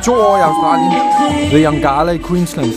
To 0.04 0.12
år 0.12 0.36
i 0.36 0.40
Australien. 0.40 0.92
Ved 1.52 1.64
Yongala 1.64 2.12
i 2.12 2.18
Queensland. 2.28 2.72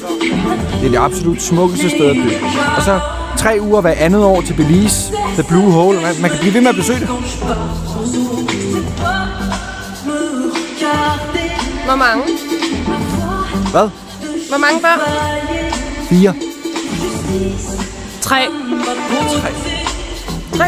Det 0.79 0.85
er 0.85 0.89
det 0.89 0.99
absolut 0.99 1.41
smukkeste 1.41 1.89
sted 1.89 2.09
at 2.09 2.15
dø. 2.15 2.29
Og 2.77 2.81
så 2.81 2.99
tre 3.37 3.57
uger 3.61 3.81
hver 3.81 3.93
andet 3.97 4.23
år 4.23 4.41
til 4.41 4.53
Belize, 4.53 5.13
The 5.33 5.43
Blue 5.43 5.71
Hole. 5.71 6.01
Man, 6.01 6.21
man 6.21 6.29
kan 6.29 6.39
blive 6.39 6.53
ved 6.53 6.61
med 6.61 6.69
at 6.69 6.75
besøge 6.75 6.99
det. 6.99 7.07
Hvor 11.85 11.95
mange? 11.95 12.23
Hvad? 13.71 13.89
Hvor 14.49 14.57
mange 14.57 14.81
børn? 14.81 14.99
Fire. 16.09 16.33
Tre. 18.21 18.47
Tre. 19.41 19.51
Tre. 20.57 20.67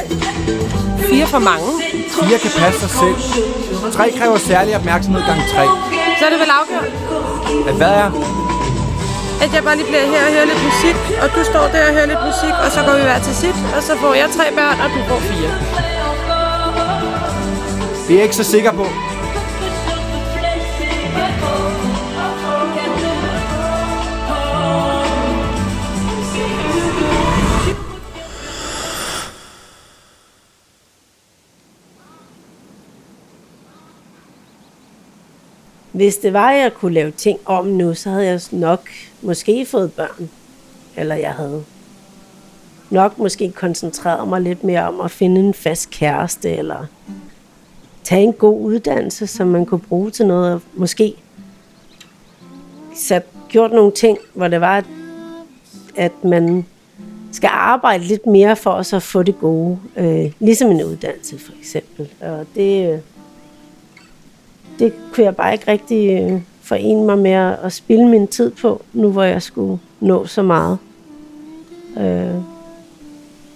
Fire 1.10 1.28
for 1.28 1.40
mange. 1.40 1.68
Fire 2.10 2.40
kan 2.40 2.52
passe 2.58 2.80
sig 2.80 2.90
selv. 2.90 3.16
Tre 3.94 4.12
kræver 4.18 4.38
særlig 4.38 4.76
opmærksomhed 4.76 5.22
gang 5.22 5.40
tre. 5.56 5.66
Så 6.20 6.26
er 6.26 6.30
det 6.30 6.40
vel 6.40 6.50
afgjort, 6.60 7.68
At 7.68 7.76
hvad 7.76 7.88
er? 7.88 8.49
At 9.44 9.50
jeg 9.56 9.64
bare 9.64 9.76
lige 9.80 9.88
bliver 9.92 10.06
her 10.14 10.22
og 10.28 10.32
hører 10.36 10.48
lidt 10.52 10.64
musik, 10.70 10.98
og 11.24 11.28
du 11.36 11.42
står 11.52 11.66
der 11.74 11.82
og 11.88 11.94
hører 11.98 12.10
lidt 12.14 12.24
musik, 12.30 12.56
og 12.66 12.70
så 12.76 12.80
går 12.88 12.96
vi 13.00 13.04
hver 13.10 13.20
til 13.28 13.36
sit, 13.36 13.58
og 13.76 13.82
så 13.88 13.94
får 14.02 14.14
jeg 14.22 14.28
tre 14.38 14.46
børn, 14.60 14.78
og 14.84 14.88
du 14.96 15.00
får 15.10 15.20
fire. 15.32 15.52
Det 18.06 18.12
er 18.14 18.20
jeg 18.20 18.24
ikke 18.24 18.36
så 18.36 18.44
sikker 18.44 18.72
på. 18.72 18.86
Hvis 36.00 36.18
det 36.18 36.34
var, 36.34 36.50
at 36.50 36.62
jeg 36.62 36.74
kunne 36.74 36.94
lave 36.94 37.12
ting 37.12 37.40
om 37.46 37.66
nu, 37.66 37.94
så 37.94 38.10
havde 38.10 38.26
jeg 38.26 38.42
nok 38.52 38.90
måske 39.22 39.66
fået 39.66 39.94
børn. 39.94 40.30
Eller 40.98 41.16
jeg 41.16 41.32
havde 41.32 41.64
nok 42.90 43.18
måske 43.18 43.52
koncentreret 43.52 44.28
mig 44.28 44.42
lidt 44.42 44.64
mere 44.64 44.88
om 44.88 45.02
at 45.02 45.12
finde 45.12 45.42
en 45.42 45.54
fast 45.54 45.90
kæreste, 45.90 46.50
eller 46.50 46.86
tage 48.04 48.24
en 48.24 48.34
god 48.34 48.62
uddannelse, 48.62 49.28
som 49.28 49.48
man 49.48 49.66
kunne 49.66 49.80
bruge 49.80 50.12
til 50.12 50.26
noget, 50.26 50.54
og 50.54 50.62
måske 50.74 51.14
sat, 52.96 53.26
gjort 53.50 53.72
nogle 53.72 53.92
ting, 53.92 54.18
hvor 54.34 54.48
det 54.48 54.62
var, 54.62 54.84
at, 55.96 56.24
man 56.24 56.66
skal 57.32 57.50
arbejde 57.54 58.04
lidt 58.04 58.26
mere 58.26 58.56
for 58.56 58.72
at 58.72 58.94
at 58.94 59.04
få 59.04 59.24
det 59.24 59.40
gode. 59.40 59.80
Øh, 59.98 60.32
ligesom 60.40 60.72
en 60.72 60.84
uddannelse, 60.84 61.40
for 61.40 61.54
eksempel. 61.60 62.10
Og 62.22 62.46
det, 62.56 62.94
øh, 62.94 63.00
det 64.80 64.94
kunne 65.14 65.26
jeg 65.26 65.36
bare 65.36 65.54
ikke 65.54 65.72
rigtig 65.72 66.22
øh, 66.22 66.42
forene 66.62 67.06
mig 67.06 67.18
med 67.18 67.32
at, 67.32 67.60
at 67.64 67.74
spille 67.74 68.08
min 68.08 68.28
tid 68.28 68.52
på, 68.52 68.82
nu 68.94 69.12
hvor 69.12 69.24
jeg 69.24 69.42
skulle 69.42 69.80
nå 70.00 70.26
så 70.26 70.42
meget. 70.42 70.78
Øh, 71.98 72.36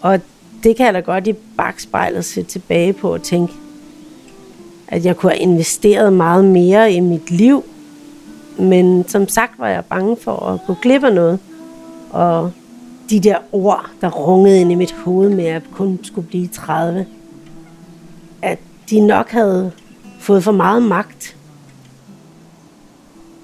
og 0.02 0.20
det 0.64 0.76
kan 0.76 0.86
jeg 0.86 0.94
da 0.94 1.00
godt 1.00 1.28
i 1.28 1.34
bagspejlet 1.34 2.26
se 2.26 2.44
tilbage 2.44 2.94
på 2.94 3.14
og 3.14 3.24
tænke, 3.24 3.54
at 4.88 5.06
jeg 5.06 5.18
kunne 5.18 5.32
have 5.32 5.42
investeret 5.42 6.14
meget 6.14 6.46
mere 6.46 6.94
i 6.94 7.00
mit 7.00 7.32
liv. 7.32 7.64
Men 8.60 9.08
som 9.08 9.28
sagt 9.28 9.60
var 9.60 9.68
jeg 9.68 9.86
bange 9.86 10.18
for 10.18 10.32
at 10.32 10.60
gå 10.68 10.76
glip 10.82 11.04
af 11.04 11.14
noget. 11.14 11.40
Og 12.12 12.52
de 13.10 13.20
der 13.20 13.38
ord, 13.52 13.90
der 14.02 14.10
rungede 14.10 14.62
ind 14.62 14.72
i 14.72 14.76
mit 14.76 14.92
hoved 14.92 15.30
med, 15.30 15.46
at 15.46 15.54
jeg 15.54 15.62
kun 15.72 16.00
skulle 16.04 16.28
blive 16.28 16.48
30, 16.48 17.06
at 18.42 18.60
de 18.90 19.00
nok 19.00 19.30
havde 19.30 19.72
fået 20.24 20.44
for 20.44 20.52
meget 20.52 20.84
magt. 20.84 21.38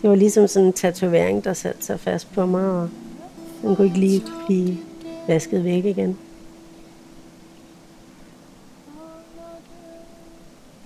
Det 0.02 0.10
var 0.10 0.16
ligesom 0.16 0.48
sådan 0.48 0.68
en 0.68 0.74
tatovering, 0.74 1.44
der 1.44 1.54
satte 1.54 1.86
sig 1.86 2.00
fast 2.00 2.34
på 2.34 2.46
mig, 2.46 2.66
og 2.66 2.90
den 3.62 3.76
kunne 3.76 3.88
ikke 3.88 4.00
lige 4.00 4.24
blive 4.46 4.78
vasket 5.28 5.64
væk 5.64 5.86
igen. 5.86 6.18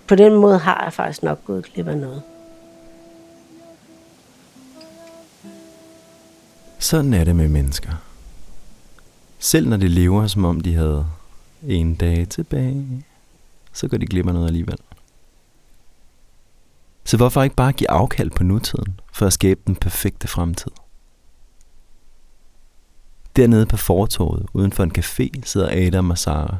På 0.07 0.15
den 0.15 0.33
måde 0.33 0.57
har 0.57 0.83
jeg 0.83 0.93
faktisk 0.93 1.23
nok 1.23 1.45
gået 1.45 1.63
glip 1.63 1.87
af 1.87 1.98
noget. 1.98 2.22
Sådan 6.79 7.13
er 7.13 7.24
det 7.24 7.35
med 7.35 7.48
mennesker. 7.48 7.91
Selv 9.39 9.70
når 9.70 9.77
de 9.77 9.87
lever, 9.87 10.27
som 10.27 10.46
om 10.46 10.61
de 10.61 10.75
havde 10.75 11.05
en 11.68 11.96
dag 11.96 12.27
tilbage, 12.29 13.05
så 13.74 13.87
går 13.87 13.98
de 13.98 14.05
glip 14.05 14.27
af 14.27 14.33
noget 14.33 14.48
alligevel. 14.48 14.77
Så 17.13 17.17
hvorfor 17.17 17.43
ikke 17.43 17.55
bare 17.55 17.71
give 17.71 17.91
afkald 17.91 18.29
på 18.29 18.43
nutiden, 18.43 18.99
for 19.11 19.25
at 19.25 19.33
skabe 19.33 19.59
den 19.67 19.75
perfekte 19.75 20.27
fremtid? 20.27 20.71
Dernede 23.35 23.65
på 23.65 23.77
fortorvet, 23.77 24.45
uden 24.53 24.71
for 24.71 24.83
en 24.83 24.91
café, 24.97 25.29
sidder 25.43 25.87
Adam 25.87 26.09
og 26.09 26.17
Sara. 26.17 26.55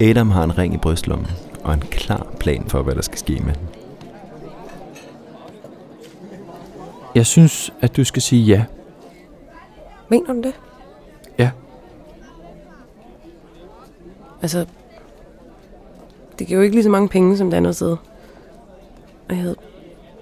Adam 0.00 0.30
har 0.30 0.44
en 0.44 0.58
ring 0.58 0.74
i 0.74 0.76
brystlommen, 0.76 1.26
og 1.64 1.74
en 1.74 1.80
klar 1.80 2.26
plan 2.40 2.68
for, 2.68 2.82
hvad 2.82 2.94
der 2.94 3.02
skal 3.02 3.18
ske 3.18 3.42
med 3.44 3.54
den. 3.54 3.68
Jeg 7.14 7.26
synes, 7.26 7.72
at 7.80 7.96
du 7.96 8.04
skal 8.04 8.22
sige 8.22 8.44
ja. 8.44 8.64
Mener 10.08 10.32
du 10.32 10.42
det? 10.42 10.54
Ja. 11.38 11.50
Altså, 14.42 14.66
det 16.38 16.46
giver 16.46 16.58
jo 16.58 16.64
ikke 16.64 16.76
lige 16.76 16.84
så 16.84 16.90
mange 16.90 17.08
penge, 17.08 17.36
som 17.36 17.50
det 17.50 17.56
andet 17.56 17.76
sted. 17.76 17.96
Og 19.28 19.34
jeg 19.34 19.42
havde 19.42 19.56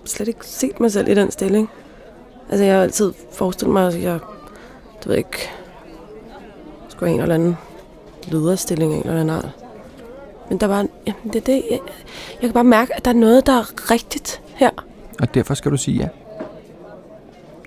slet 0.05 0.29
ikke 0.29 0.47
set 0.47 0.81
mig 0.81 0.92
selv 0.92 1.09
i 1.09 1.14
den 1.14 1.31
stilling. 1.31 1.71
Altså, 2.51 2.64
jeg 2.64 2.75
har 2.75 2.83
altid 2.83 3.12
forestillet 3.33 3.73
mig, 3.73 3.87
at 3.87 4.03
jeg, 4.03 4.19
det 4.99 5.09
ved 5.09 5.16
ikke, 5.16 5.51
skulle 6.88 7.09
have 7.11 7.14
en 7.14 7.23
eller 7.23 7.35
anden 7.35 7.57
lederstilling 8.25 8.92
af 8.92 8.97
en 8.97 9.03
eller 9.03 9.21
anden 9.21 9.37
art. 9.37 9.51
Men 10.49 10.59
der 10.59 10.66
var, 10.66 10.87
jamen 11.07 11.33
det 11.33 11.37
er 11.37 11.40
det, 11.40 11.62
jeg, 11.71 11.81
jeg 12.33 12.40
kan 12.40 12.53
bare 12.53 12.64
mærke, 12.64 12.97
at 12.97 13.05
der 13.05 13.11
er 13.11 13.14
noget, 13.14 13.47
der 13.47 13.53
er 13.53 13.90
rigtigt 13.90 14.42
her. 14.55 14.71
Og 15.21 15.35
derfor 15.35 15.55
skal 15.55 15.71
du 15.71 15.77
sige 15.77 15.99
ja. 15.99 16.09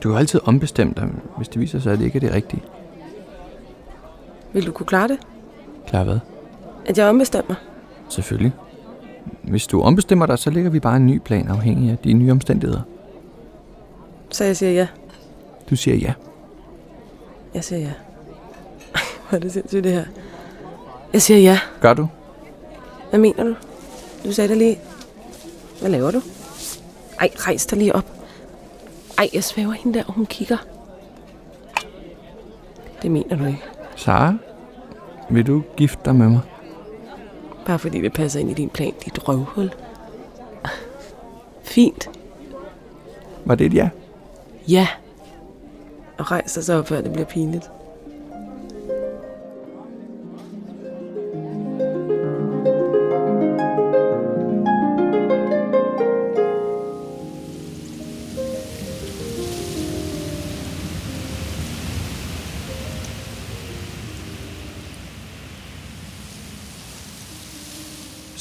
Du 0.04 0.10
jo 0.10 0.17
altid 0.17 0.39
ombestemme 0.43 0.93
dig, 0.97 1.10
hvis 1.38 1.47
det 1.47 1.60
viser 1.62 1.80
sig, 1.80 1.93
at 1.93 1.99
det 1.99 2.06
ikke 2.06 2.15
er 2.15 2.19
det 2.19 2.34
rigtige. 2.34 2.63
Vil 4.54 4.65
du 4.65 4.71
kunne 4.71 4.86
klare 4.86 5.08
det? 5.08 5.19
Klar 5.88 6.04
hvad? 6.04 6.19
At 6.86 6.97
jeg 6.97 7.10
ombestemmer? 7.10 7.56
Selvfølgelig. 8.10 8.54
Hvis 9.42 9.68
du 9.68 9.82
ombestemmer 9.82 10.26
dig, 10.26 10.39
så 10.39 10.50
lægger 10.50 10.72
vi 10.72 10.80
bare 10.80 10.96
en 10.96 11.06
ny 11.06 11.18
plan 11.18 11.48
afhængig 11.48 11.92
af 11.92 11.98
de 11.98 12.13
nye 12.13 12.32
omstændigheder. 12.32 12.82
Så 14.32 14.44
jeg 14.44 14.58
siger 14.58 14.72
ja. 14.72 14.88
Du 15.70 15.76
siger 15.76 15.98
ja. 15.98 16.13
Jeg 17.54 17.63
siger 17.63 17.80
ja. 17.80 17.92
Hvor 19.30 19.36
er 19.36 19.39
det 19.39 19.52
sindssygt 19.52 19.84
det 19.84 19.92
her. 19.92 20.06
Jeg 21.13 21.22
siger 21.22 21.39
ja. 21.39 21.60
Gør 21.82 21.94
du? 21.94 22.08
Hvad 23.10 23.20
mener 23.20 23.44
du? 23.44 23.56
Du 24.26 24.32
sagde 24.32 24.48
det 24.48 24.58
lige. 24.58 24.80
Hvad 25.80 25.89
laver 25.89 26.12
du? 26.12 26.22
Ej, 27.20 27.30
rejs 27.36 27.65
dig 27.65 27.78
lige 27.78 27.96
op. 27.96 28.06
Ej, 29.18 29.30
jeg 29.34 29.44
svæver 29.44 29.72
hende 29.72 29.98
der, 29.98 30.06
og 30.08 30.13
hun 30.13 30.26
kigger. 30.26 30.58
Det 33.02 33.12
mener 33.12 33.38
du 33.38 33.46
ikke. 33.46 33.63
Sara, 33.96 34.34
vil 35.30 35.48
du 35.48 35.63
gifte 35.78 36.02
dig 36.06 36.15
med 36.15 36.30
mig? 36.30 36.39
Bare 37.69 37.79
fordi 37.79 38.01
det 38.01 38.13
passer 38.13 38.39
ind 38.39 38.51
i 38.51 38.53
din 38.53 38.69
plan, 38.69 38.93
dit 39.05 39.27
røvhul. 39.27 39.73
Fint. 41.63 42.10
Var 43.45 43.55
det 43.55 43.65
et 43.65 43.73
ja? 43.73 43.89
Ja. 44.67 44.88
Og 46.17 46.32
rejs 46.32 46.53
dig 46.53 46.63
så 46.63 46.73
op, 46.73 46.88
før 46.88 47.01
det 47.01 47.13
bliver 47.13 47.25
pinligt. 47.25 47.71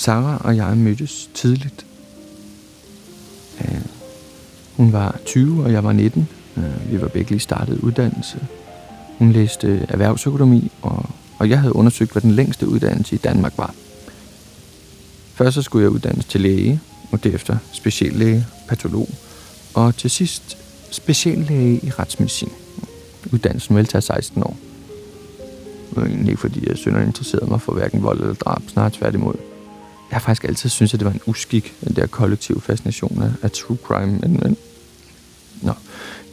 Sara 0.09 0.41
og 0.45 0.57
jeg 0.57 0.77
mødtes 0.77 1.31
tidligt. 1.35 1.87
Øh, 3.61 3.81
Hun 4.77 4.93
var 4.93 5.19
20, 5.27 5.65
og 5.65 5.73
jeg 5.73 5.85
var 5.85 5.93
19. 5.93 6.29
Øh, 6.57 6.93
Vi 6.93 7.01
var 7.01 7.09
begge 7.09 7.31
lige 7.31 7.41
startet 7.41 7.79
uddannelse. 7.79 8.47
Hun 9.19 9.33
læste 9.33 9.87
erhvervsøkonomi, 9.89 10.73
og, 10.83 11.07
og 11.39 11.49
jeg 11.49 11.61
havde 11.61 11.77
undersøgt, 11.77 12.13
hvad 12.13 12.23
den 12.23 12.31
længste 12.31 12.69
uddannelse 12.69 13.15
i 13.15 13.19
Danmark 13.19 13.53
var. 13.57 13.75
Først 15.35 15.55
så 15.55 15.63
skulle 15.63 15.83
jeg 15.83 15.91
uddannes 15.91 16.25
til 16.25 16.41
læge, 16.41 16.81
og 17.13 17.25
derefter 17.25 17.57
speciallæge, 17.73 18.47
patolog, 18.69 19.09
og 19.75 19.97
til 19.97 20.11
sidst 20.11 20.59
speciallæge 20.91 21.81
i 21.83 21.91
retsmedicin. 21.91 22.53
Uddannelsen 23.33 23.77
ville 23.77 23.87
tage 23.87 24.03
16 24.03 24.43
år. 24.43 24.57
Det 25.89 25.97
var 25.97 26.05
egentlig 26.05 26.31
ikke, 26.31 26.41
fordi 26.41 26.69
jeg 26.69 26.77
synderligt 26.77 27.09
interesserede 27.09 27.51
mig 27.51 27.61
for 27.61 27.73
hverken 27.73 28.03
vold 28.03 28.21
eller 28.21 28.35
drab, 28.35 28.63
snarere 28.69 28.91
tværtimod. 28.91 29.35
Jeg 30.11 30.17
har 30.17 30.21
faktisk 30.21 30.45
altid 30.45 30.71
synes 30.71 30.95
at 30.95 31.01
det 31.01 31.07
var 31.07 31.13
en 31.13 31.21
uskik, 31.27 31.75
den 31.85 31.97
der 31.97 32.07
kollektive 32.07 32.61
fascination 32.61 33.23
af, 33.23 33.31
af 33.43 33.51
true 33.51 33.79
crime, 33.85 34.19
men, 34.19 34.41
men 34.43 34.57
Nå, 35.63 35.73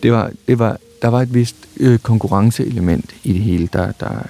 det 0.03 0.11
var, 0.11 0.31
det 0.47 0.59
var, 0.59 0.77
der 1.01 1.07
var 1.07 1.21
et 1.21 1.33
vist 1.33 1.55
øh, 1.77 1.99
konkurrenceelement 1.99 3.15
i 3.23 3.33
det 3.33 3.41
hele, 3.41 3.69
der, 3.73 3.91
der, 3.91 4.21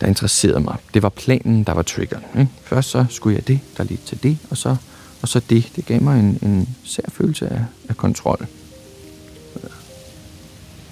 der 0.00 0.06
interesserede 0.06 0.60
mig. 0.60 0.76
Det 0.94 1.02
var 1.02 1.08
planen, 1.08 1.64
der 1.64 1.72
var 1.72 1.82
triggeren. 1.82 2.24
Ikke? 2.38 2.52
Først 2.62 2.90
så 2.90 3.06
skulle 3.10 3.36
jeg 3.36 3.48
det, 3.48 3.60
der 3.76 3.84
lige 3.84 4.00
til 4.06 4.22
det, 4.22 4.38
og 4.50 4.56
så, 4.56 4.76
og 5.22 5.28
så 5.28 5.40
det. 5.50 5.72
Det 5.76 5.86
gav 5.86 6.02
mig 6.02 6.20
en, 6.20 6.38
en 6.42 6.68
sær 6.84 7.02
følelse 7.08 7.48
af, 7.48 7.64
af 7.88 7.96
kontrol. 7.96 8.46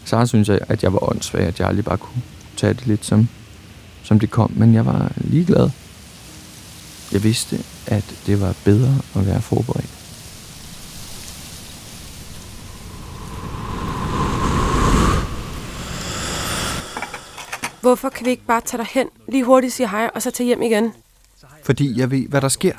Så 0.04 0.26
synes 0.26 0.48
jeg, 0.48 0.58
at 0.68 0.82
jeg 0.82 0.92
var 0.92 1.10
åndssvag, 1.10 1.42
at 1.42 1.60
jeg 1.60 1.68
aldrig 1.68 1.84
bare 1.84 1.96
kunne 1.96 2.22
tage 2.56 2.74
det 2.74 2.86
lidt 2.86 3.04
som, 3.04 3.28
som 4.02 4.20
det 4.20 4.30
kom. 4.30 4.52
Men 4.56 4.74
jeg 4.74 4.86
var 4.86 5.12
ligeglad. 5.16 5.70
Jeg 7.12 7.23
vidste, 7.23 7.64
at 7.87 8.14
det 8.27 8.40
var 8.40 8.55
bedre 8.64 8.95
at 9.14 9.27
være 9.27 9.42
forberedt. 9.42 9.90
Hvorfor 17.81 18.09
kan 18.09 18.27
vi 18.27 18.31
ikke 18.31 18.47
bare 18.47 18.61
tage 18.61 18.79
dig 18.79 18.87
hen, 18.90 19.09
lige 19.29 19.45
hurtigt 19.45 19.73
sige 19.73 19.88
hej, 19.88 20.11
og 20.14 20.23
så 20.23 20.31
tage 20.31 20.47
hjem 20.47 20.62
igen? 20.62 20.92
Fordi 21.62 21.99
jeg 21.99 22.11
ved, 22.11 22.29
hvad 22.29 22.40
der 22.40 22.49
sker. 22.49 22.73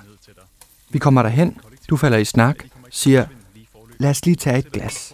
Vi 0.89 0.99
kommer 0.99 1.21
derhen, 1.23 1.57
du 1.89 1.97
falder 1.97 2.17
i 2.17 2.25
snak, 2.25 2.63
siger, 2.89 3.25
lad 3.97 4.09
os 4.09 4.25
lige 4.25 4.35
tage 4.35 4.57
et 4.57 4.71
glas. 4.71 5.13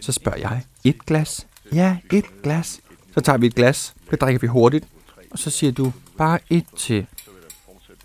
Så 0.00 0.12
spørger 0.12 0.38
jeg, 0.38 0.60
et 0.84 1.06
glas? 1.06 1.46
Ja, 1.72 1.96
et 2.12 2.42
glas. 2.42 2.80
Så 3.14 3.20
tager 3.20 3.38
vi 3.38 3.46
et 3.46 3.54
glas, 3.54 3.94
det 4.10 4.20
drikker 4.20 4.40
vi 4.40 4.46
hurtigt, 4.46 4.84
og 5.30 5.38
så 5.38 5.50
siger 5.50 5.72
du, 5.72 5.92
bare 6.18 6.38
et 6.50 6.66
til. 6.76 7.06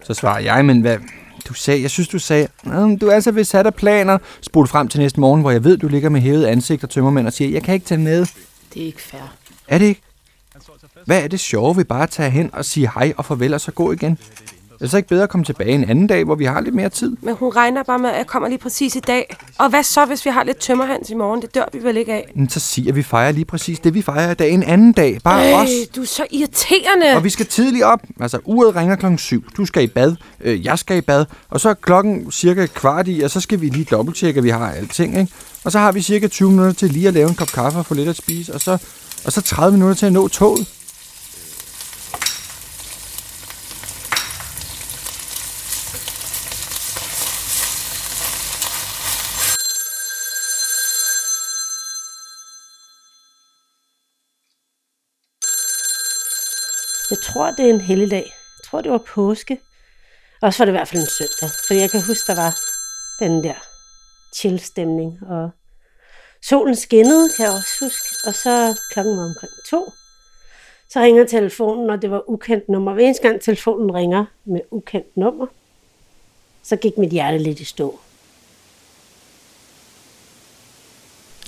Så 0.08 0.13
svarer 0.13 0.39
jeg, 0.39 0.65
men 0.65 0.82
hvad, 0.82 0.98
du 1.48 1.54
sagde, 1.54 1.82
jeg 1.82 1.89
synes, 1.89 2.08
du 2.08 2.20
sagde, 2.20 2.48
"Nå, 2.63 2.96
du 3.02 3.08
er 3.08 3.13
altså 3.13 3.32
ved 3.32 3.43
sat 3.43 3.65
af 3.65 3.74
planer. 3.76 4.17
Spol 4.41 4.67
frem 4.67 4.88
til 4.88 5.00
næste 5.00 5.20
morgen, 5.20 5.41
hvor 5.41 5.52
jeg 5.52 5.63
ved, 5.63 5.78
du 5.78 5.88
ligger 5.88 6.10
med 6.10 6.22
hævet 6.22 6.46
ansigt 6.46 6.84
og 6.84 6.89
tømmermænd 6.89 7.28
og 7.28 7.34
siger, 7.34 7.52
jeg 7.52 7.63
kan 7.63 7.74
ikke 7.74 7.86
tage 7.86 8.02
med. 8.02 8.26
Det 8.74 8.82
er 8.82 8.86
ikke 8.86 9.02
fair. 9.02 9.22
Er 9.67 9.78
det 9.78 9.86
ikke? 9.86 10.02
Hvad 11.06 11.24
er 11.24 11.28
det 11.28 11.39
sjove 11.39 11.78
ved 11.78 11.86
bare 11.86 12.04
at 12.04 12.10
tage 12.10 12.30
hen 12.30 12.50
og 12.54 12.65
sige 12.65 12.89
hej 12.96 13.13
og 13.17 13.26
farvel 13.26 13.54
og 13.54 13.62
så 13.62 13.72
gå 13.72 13.91
igen? 13.91 14.17
Er 14.77 14.83
det 14.85 14.91
så 14.91 14.97
ikke 14.97 15.09
bedre 15.09 15.23
at 15.23 15.29
komme 15.29 15.43
tilbage 15.43 15.71
en 15.71 15.89
anden 15.89 16.07
dag, 16.07 16.23
hvor 16.23 16.35
vi 16.35 16.45
har 16.45 16.61
lidt 16.61 16.75
mere 16.75 16.89
tid? 16.89 17.15
Men 17.21 17.35
hun 17.35 17.49
regner 17.49 17.83
bare 17.83 17.99
med, 17.99 18.09
at 18.09 18.17
jeg 18.17 18.27
kommer 18.27 18.49
lige 18.49 18.59
præcis 18.59 18.95
i 18.95 18.99
dag. 18.99 19.37
Og 19.57 19.69
hvad 19.69 19.83
så, 19.83 20.05
hvis 20.05 20.25
vi 20.25 20.29
har 20.29 20.43
lidt 20.43 20.57
tømmerhands 20.57 21.09
i 21.09 21.13
morgen? 21.13 21.41
Det 21.41 21.55
dør 21.55 21.63
vi 21.73 21.83
vel 21.83 21.97
ikke 21.97 22.13
af? 22.13 22.31
Men 22.35 22.49
så 22.49 22.59
sig, 22.59 22.87
at 22.87 22.95
vi 22.95 23.03
fejrer 23.03 23.31
lige 23.31 23.45
præcis 23.45 23.79
det, 23.79 23.93
vi 23.93 24.01
fejrer 24.01 24.31
i 24.31 24.33
dag 24.33 24.51
en 24.51 24.63
anden 24.63 24.91
dag. 24.91 25.19
Bare 25.23 25.51
Ej, 25.51 25.63
os. 25.63 25.69
du 25.95 26.01
er 26.01 26.05
så 26.05 26.25
irriterende. 26.31 27.15
Og 27.15 27.23
vi 27.23 27.29
skal 27.29 27.45
tidligt 27.45 27.83
op. 27.83 27.99
Altså, 28.21 28.39
uret 28.45 28.75
ringer 28.75 28.95
klokken 28.95 29.17
7. 29.17 29.43
Du 29.57 29.65
skal 29.65 29.83
i 29.83 29.87
bad. 29.87 30.15
Øh, 30.41 30.65
jeg 30.65 30.79
skal 30.79 30.97
i 30.97 31.01
bad. 31.01 31.25
Og 31.49 31.59
så 31.59 31.69
er 31.69 31.73
klokken 31.73 32.31
cirka 32.31 32.65
kvart 32.65 33.07
i, 33.07 33.21
og 33.21 33.29
så 33.29 33.39
skal 33.39 33.61
vi 33.61 33.69
lige 33.69 33.85
dobbelttjekke, 33.91 34.37
at 34.37 34.43
vi 34.43 34.49
har 34.49 34.71
alting, 34.71 35.19
ikke? 35.19 35.33
Og 35.63 35.71
så 35.71 35.79
har 35.79 35.91
vi 35.91 36.01
cirka 36.01 36.27
20 36.27 36.49
minutter 36.49 36.73
til 36.73 36.89
lige 36.89 37.07
at 37.07 37.13
lave 37.13 37.29
en 37.29 37.35
kop 37.35 37.47
kaffe 37.47 37.79
og 37.79 37.85
få 37.85 37.93
lidt 37.93 38.09
at 38.09 38.15
spise. 38.15 38.53
Og 38.53 38.61
så, 38.61 38.77
og 39.25 39.31
så 39.31 39.41
30 39.41 39.77
minutter 39.77 39.95
til 39.95 40.05
at 40.05 40.13
nå 40.13 40.27
toget. 40.27 40.67
Jeg 57.09 57.17
tror, 57.38 57.52
det 57.52 57.65
er 57.65 57.73
en 57.73 57.82
helligdag. 57.82 58.26
Jeg 58.26 58.63
tror, 58.65 58.82
det 58.82 58.91
var 58.91 58.97
påske. 58.97 59.58
Og 60.41 60.54
så 60.54 60.60
var 60.60 60.65
det 60.65 60.71
i 60.71 60.78
hvert 60.78 60.88
fald 60.88 61.02
en 61.02 61.10
søndag. 61.10 61.50
For 61.67 61.73
jeg 61.73 61.91
kan 61.91 62.02
huske, 62.02 62.32
der 62.32 62.36
var 62.36 62.60
den 63.19 63.43
der 63.43 63.60
chill-stemning. 64.36 65.19
Og 65.28 65.50
solen 66.41 66.76
skinnede, 66.76 67.30
kan 67.36 67.45
jeg 67.45 67.54
også 67.54 67.76
huske. 67.82 68.28
Og 68.28 68.34
så 68.34 68.80
klokken 68.93 69.17
var 69.17 69.23
omkring 69.23 69.52
to. 69.69 69.93
Så 70.89 71.00
ringer 71.00 71.26
telefonen, 71.26 71.89
og 71.89 72.02
det 72.02 72.12
var 72.12 72.30
ukendt 72.30 72.69
nummer. 72.69 72.93
Hver 72.93 73.04
eneste 73.04 73.28
gang 73.28 73.41
telefonen 73.41 73.95
ringer 73.95 74.26
med 74.45 74.62
ukendt 74.71 75.17
nummer, 75.17 75.47
så 76.63 76.76
gik 76.76 76.97
mit 76.97 77.10
hjerte 77.10 77.38
lidt 77.38 77.60
i 77.60 77.63
stå. 77.63 78.00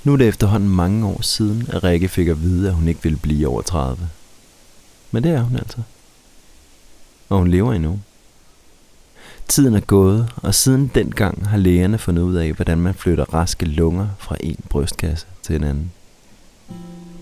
Nu 0.04 0.14
er 0.14 0.18
det 0.18 0.28
efterhånden 0.28 0.70
mange 0.70 1.08
år 1.08 1.22
siden, 1.22 1.70
at 1.74 1.84
Rikke 1.84 2.10
fik 2.10 2.28
at 2.28 2.42
vide, 2.42 2.68
at 2.68 2.74
hun 2.74 2.88
ikke 2.88 3.04
ville 3.04 3.20
blive 3.20 3.48
over 3.48 3.62
30. 3.62 4.10
Men 5.12 5.24
det 5.24 5.32
er 5.32 5.42
hun 5.42 5.56
altså. 5.56 5.78
Og 7.30 7.38
hun 7.38 7.48
lever 7.48 7.74
endnu. 7.74 8.00
Tiden 9.48 9.76
er 9.76 9.80
gået, 9.80 10.34
og 10.36 10.56
siden 10.56 10.92
dengang 10.96 11.48
har 11.48 11.58
lægerne 11.58 11.98
fundet 11.98 12.22
ud 12.22 12.36
af, 12.36 12.54
hvordan 12.54 12.78
man 12.78 12.94
flytter 12.94 13.34
raske 13.34 13.66
lunger 13.66 14.08
fra 14.18 14.36
en 14.40 14.60
brystkasse 14.70 15.28
til 15.42 15.56
en 15.56 15.64
anden. 15.64 15.92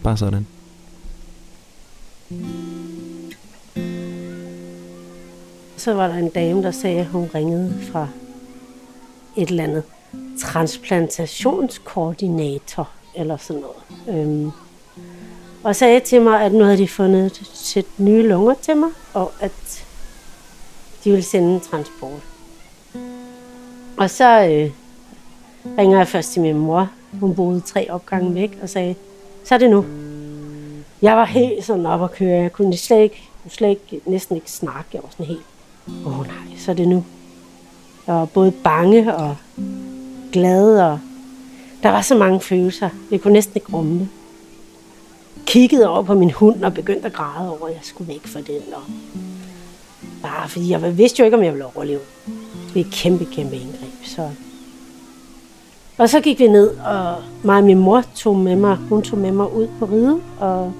Bare 0.04 0.17
sådan. 0.17 0.47
Så 5.78 5.93
var 5.93 6.08
der 6.08 6.15
en 6.15 6.30
dame, 6.30 6.63
der 6.63 6.71
sagde, 6.71 7.00
at 7.00 7.06
hun 7.06 7.30
ringede 7.36 7.82
fra 7.91 8.08
et 9.38 9.50
eller 9.50 9.63
andet 9.63 9.84
transplantationskoordinator 10.39 12.89
eller 13.15 13.38
sådan 13.38 13.62
noget. 13.62 13.76
Øhm, 14.19 14.52
og 15.67 15.75
sagde 15.75 15.99
til 15.99 16.21
mig, 16.21 16.41
at 16.41 16.53
nu 16.53 16.63
havde 16.63 16.77
de 16.77 16.88
fundet 16.88 17.41
sit 17.53 17.99
nye 17.99 18.27
lunger 18.27 18.53
til 18.62 18.77
mig, 18.77 18.89
og 19.13 19.32
at 19.39 19.86
de 21.03 21.10
ville 21.10 21.23
sende 21.23 21.53
en 21.53 21.60
transport. 21.60 22.21
Og 23.97 24.10
så 24.10 24.41
øh, 24.41 24.71
ringer 25.77 25.97
jeg 25.97 26.08
først 26.08 26.34
til 26.34 26.41
min 26.41 26.58
mor. 26.58 26.89
Hun 27.19 27.36
boede 27.36 27.62
tre 27.62 27.88
opgange 27.89 28.36
væk 28.36 28.60
og 28.62 28.69
sagde, 28.69 28.95
så 29.43 29.56
er 29.56 29.60
det 29.60 29.69
nu. 29.69 29.86
Jeg 31.01 31.17
var 31.17 31.25
helt 31.25 31.65
sådan 31.65 31.86
op 31.86 32.03
at 32.03 32.12
køre. 32.12 32.41
Jeg 32.41 32.53
kunne 32.53 32.77
slet 32.77 33.01
ikke, 33.01 33.30
kunne 33.41 33.51
slet 33.51 33.69
ikke 33.69 34.01
næsten 34.06 34.36
ikke 34.36 34.51
snakke. 34.51 34.89
Jeg 34.93 35.03
var 35.03 35.10
sådan 35.10 35.25
helt, 35.25 35.45
åh 36.06 36.19
oh, 36.19 36.27
nej, 36.27 36.58
så 36.58 36.71
er 36.71 36.75
det 36.75 36.88
nu. 36.88 37.06
Jeg 38.08 38.15
var 38.15 38.25
både 38.25 38.51
bange 38.51 39.15
og 39.15 39.36
glad, 40.32 40.80
og 40.82 40.99
der 41.84 41.89
var 41.89 42.01
så 42.01 42.15
mange 42.15 42.41
følelser. 42.41 42.89
Jeg 43.12 43.21
kunne 43.21 43.34
næsten 43.34 43.56
ikke 43.56 43.73
rumme 43.73 43.99
det. 43.99 44.08
Kiggede 45.47 45.89
over 45.89 46.03
på 46.03 46.13
min 46.13 46.31
hund 46.31 46.63
og 46.63 46.73
begyndte 46.73 47.05
at 47.05 47.13
græde 47.13 47.49
over, 47.49 47.67
at 47.67 47.73
jeg 47.73 47.81
skulle 47.83 48.07
væk 48.07 48.27
fra 48.27 48.39
den. 48.41 48.73
Og 48.73 48.81
bare 50.21 50.49
fordi 50.49 50.71
jeg 50.71 50.97
vidste 50.97 51.19
jo 51.19 51.25
ikke, 51.25 51.38
om 51.38 51.43
jeg 51.43 51.53
ville 51.53 51.65
overleve. 51.75 51.99
Det 52.73 52.81
er 52.81 52.86
et 52.86 52.91
kæmpe, 52.91 53.25
kæmpe 53.25 53.55
indgreb. 53.55 54.05
Så. 54.05 54.29
Og 55.97 56.10
så 56.10 56.19
gik 56.19 56.39
vi 56.39 56.47
ned, 56.47 56.69
og 56.69 57.15
mig 57.43 57.57
og 57.57 57.63
min 57.63 57.79
mor 57.79 58.03
tog 58.15 58.36
med 58.36 58.55
mig, 58.55 58.75
hun 58.75 59.01
tog 59.01 59.19
med 59.19 59.31
mig 59.31 59.53
ud 59.53 59.67
på 59.79 59.86
ride, 59.86 60.19
og 60.39 60.73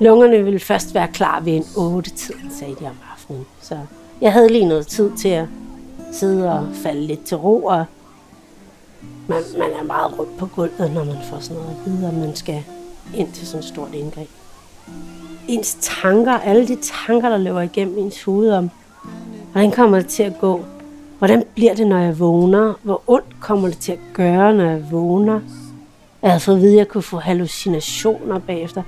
lungerne 0.00 0.44
ville 0.44 0.60
først 0.60 0.94
være 0.94 1.08
klar 1.08 1.40
ved 1.40 1.52
en 1.52 1.64
8 1.76 2.10
tid, 2.10 2.34
sagde 2.58 2.74
de 2.80 2.84
om 2.84 2.96
aftenen. 3.12 3.46
Så 3.60 3.78
jeg 4.20 4.32
havde 4.32 4.48
lige 4.48 4.68
noget 4.68 4.86
tid 4.86 5.10
til 5.18 5.28
at 5.28 5.46
sidde 6.12 6.52
og 6.52 6.66
falde 6.74 7.06
lidt 7.06 7.24
til 7.24 7.36
ro, 7.36 7.64
og 7.64 7.84
man, 9.28 9.42
man 9.58 9.70
er 9.80 9.84
meget 9.84 10.18
rundt 10.18 10.36
på 10.38 10.46
gulvet, 10.46 10.92
når 10.94 11.04
man 11.04 11.16
får 11.30 11.40
sådan 11.40 11.56
noget 11.62 11.76
at 11.76 11.92
vide, 11.92 12.08
og 12.08 12.14
man 12.14 12.36
skal 12.36 12.64
ind 13.14 13.32
til 13.32 13.46
sådan 13.46 13.60
et 13.60 13.68
stort 13.68 13.94
indgreb. 13.94 14.28
Ens 15.48 15.76
tanker, 15.80 16.32
alle 16.32 16.68
de 16.68 16.76
tanker, 17.06 17.28
der 17.28 17.38
løber 17.38 17.60
igennem 17.60 17.98
ens 17.98 18.22
hoved 18.22 18.50
om, 18.50 18.70
hvordan 19.52 19.70
kommer 19.70 19.98
det 19.98 20.06
til 20.06 20.22
at 20.22 20.38
gå? 20.40 20.64
Hvordan 21.18 21.44
bliver 21.54 21.74
det, 21.74 21.86
når 21.86 21.98
jeg 21.98 22.18
vågner? 22.18 22.74
Hvor 22.82 23.02
ondt 23.06 23.40
kommer 23.40 23.68
det 23.68 23.78
til 23.78 23.92
at 23.92 23.98
gøre, 24.14 24.54
når 24.54 24.64
jeg 24.64 24.90
vågner? 24.90 25.40
Jeg 26.22 26.30
havde 26.30 26.40
fået 26.40 26.56
at 26.56 26.62
vide, 26.62 26.72
at 26.72 26.78
jeg 26.78 26.88
kunne 26.88 27.02
få 27.02 27.18
hallucinationer 27.18 28.38
bagefter. 28.38 28.82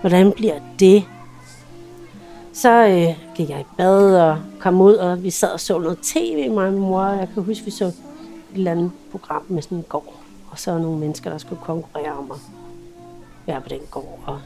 Hvordan 0.00 0.32
bliver 0.32 0.54
det? 0.78 1.04
Så 2.52 2.86
øh, 2.86 3.34
gik 3.34 3.50
jeg 3.50 3.60
i 3.60 3.64
bad 3.76 4.16
og 4.16 4.38
kom 4.60 4.80
ud, 4.80 4.94
og 4.94 5.22
vi 5.22 5.30
sad 5.30 5.48
og 5.48 5.60
så 5.60 5.78
noget 5.78 5.98
tv, 5.98 6.50
mig 6.50 6.66
og 6.66 6.72
min 6.72 6.82
mor. 6.82 7.04
Jeg 7.04 7.28
kan 7.34 7.42
huske, 7.42 7.64
vi 7.64 7.70
så 7.70 7.84
et 7.84 7.94
eller 8.54 8.70
andet 8.70 8.90
program 9.10 9.42
med 9.48 9.62
sådan 9.62 9.78
en 9.78 9.84
gård. 9.88 10.14
Og 10.50 10.58
så 10.58 10.72
var 10.72 10.78
nogle 10.78 10.98
mennesker, 10.98 11.30
der 11.30 11.38
skulle 11.38 11.62
konkurrere 11.64 12.12
om 12.12 12.30
at 12.30 12.38
være 13.52 13.60
på 13.60 13.68
den 13.68 13.80
gård. 13.90 14.20
Og, 14.26 14.40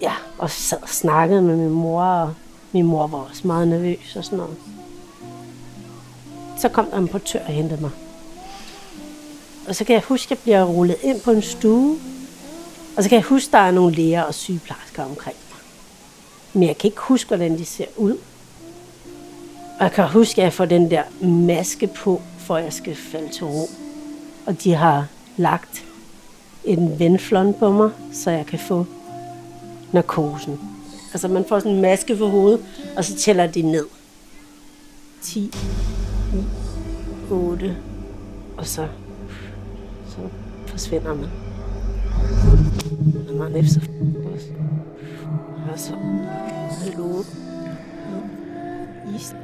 ja, 0.00 0.12
og 0.38 0.50
sad 0.50 0.82
og 0.82 0.88
snakkede 0.88 1.42
med 1.42 1.56
min 1.56 1.70
mor, 1.70 2.02
og 2.02 2.34
min 2.72 2.84
mor 2.86 3.06
var 3.06 3.18
også 3.18 3.46
meget 3.46 3.68
nervøs 3.68 4.16
og 4.16 4.24
sådan 4.24 4.38
noget. 4.38 4.56
Så 6.58 6.68
kom 6.68 6.86
der 6.86 6.98
en 6.98 7.08
portør 7.08 7.40
og 7.40 7.52
hentede 7.52 7.80
mig. 7.80 7.90
Og 9.68 9.74
så 9.74 9.84
kan 9.84 9.94
jeg 9.94 10.02
huske, 10.02 10.26
at 10.26 10.30
jeg 10.30 10.38
bliver 10.38 10.64
rullet 10.64 10.96
ind 11.02 11.20
på 11.20 11.30
en 11.30 11.42
stue. 11.42 11.98
Og 12.96 13.02
så 13.02 13.08
kan 13.08 13.16
jeg 13.16 13.24
huske, 13.24 13.48
at 13.48 13.52
der 13.52 13.58
er 13.58 13.70
nogle 13.70 13.94
læger 13.94 14.22
og 14.22 14.34
sygeplejersker 14.34 15.04
omkring 15.04 15.36
mig. 15.50 15.58
Men 16.52 16.68
jeg 16.68 16.78
kan 16.78 16.88
ikke 16.88 17.00
huske, 17.00 17.28
hvordan 17.28 17.58
de 17.58 17.64
ser 17.64 17.86
ud. 17.96 18.16
Og 19.78 19.84
jeg 19.84 19.92
kan 19.92 20.08
huske, 20.08 20.40
at 20.40 20.44
jeg 20.44 20.52
får 20.52 20.64
den 20.64 20.90
der 20.90 21.02
maske 21.26 21.86
på, 21.86 22.22
for 22.38 22.56
at 22.56 22.64
jeg 22.64 22.72
skal 22.72 22.96
falde 22.96 23.32
til 23.32 23.44
ro. 23.44 23.68
Og 24.46 24.62
de 24.64 24.74
har 24.74 25.06
lagt 25.36 25.84
en 26.64 26.98
venflon 26.98 27.54
på 27.54 27.72
mig, 27.72 27.90
så 28.12 28.30
jeg 28.30 28.46
kan 28.46 28.58
få 28.58 28.86
narkosen. 29.92 30.60
Altså 31.12 31.28
man 31.28 31.44
får 31.48 31.58
sådan 31.58 31.72
en 31.72 31.82
maske 31.82 32.16
for 32.16 32.26
hovedet, 32.26 32.60
og 32.96 33.04
så 33.04 33.16
tæller 33.16 33.46
de 33.46 33.62
ned. 33.62 33.86
10, 35.22 35.54
9, 36.34 36.44
8, 37.30 37.76
og 38.56 38.66
så, 38.66 38.86
så 40.08 40.16
forsvinder 40.66 41.14
man. 41.14 41.28
Og 43.28 43.34
man 43.34 43.56
efter 43.56 43.80
og 45.72 45.78
så 45.78 45.94
hallo. 46.82 47.22
Is. 49.16 49.34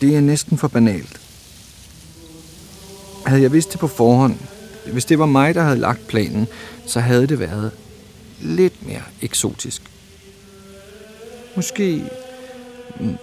Det 0.00 0.16
er 0.16 0.20
næsten 0.20 0.58
for 0.58 0.68
banalt. 0.68 1.20
Havde 3.26 3.42
jeg 3.42 3.52
vidst 3.52 3.72
det 3.72 3.80
på 3.80 3.86
forhånd, 3.86 4.36
hvis 4.92 5.04
det 5.04 5.18
var 5.18 5.26
mig, 5.26 5.54
der 5.54 5.62
havde 5.62 5.78
lagt 5.78 6.08
planen, 6.08 6.46
så 6.86 7.00
havde 7.00 7.26
det 7.26 7.38
været 7.38 7.70
lidt 8.40 8.86
mere 8.86 9.02
eksotisk. 9.22 9.82
Måske 11.56 12.04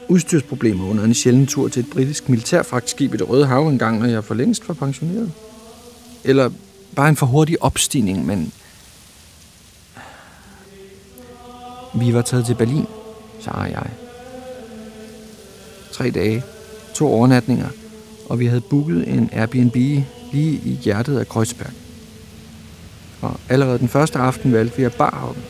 udstyrsproblemer 0.07 0.89
under 0.89 1.03
en 1.03 1.13
sjælden 1.13 1.47
tur 1.47 1.67
til 1.67 1.79
et 1.79 1.89
britisk 1.89 2.29
militærfragtskib 2.29 3.13
i 3.13 3.17
det 3.17 3.29
Røde 3.29 3.45
Hav 3.45 3.67
engang, 3.67 3.99
når 3.99 4.07
jeg 4.07 4.23
for 4.23 4.33
længst 4.33 4.67
var 4.67 4.73
pensioneret. 4.73 5.31
Eller 6.23 6.49
bare 6.95 7.09
en 7.09 7.15
for 7.15 7.25
hurtig 7.25 7.63
opstigning, 7.63 8.25
men... 8.25 8.53
Vi 11.95 12.13
var 12.13 12.21
taget 12.21 12.45
til 12.45 12.55
Berlin, 12.55 12.85
Sara 13.39 13.61
og 13.61 13.71
jeg. 13.71 13.89
Tre 15.91 16.11
dage, 16.11 16.43
to 16.93 17.13
overnatninger, 17.13 17.67
og 18.29 18.39
vi 18.39 18.45
havde 18.45 18.61
booket 18.61 19.07
en 19.07 19.29
Airbnb 19.33 19.75
lige 20.31 20.61
i 20.65 20.79
hjertet 20.81 21.19
af 21.19 21.27
Kreuzberg. 21.27 21.71
Og 23.21 23.31
allerede 23.49 23.79
den 23.79 23.87
første 23.89 24.19
aften 24.19 24.53
valgte 24.53 24.77
vi 24.77 24.83
at 24.83 24.93
barhoppe. 24.93 25.41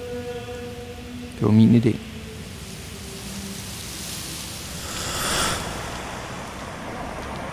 Det 1.39 1.45
var 1.45 1.51
min 1.51 1.75
idé. 1.75 1.95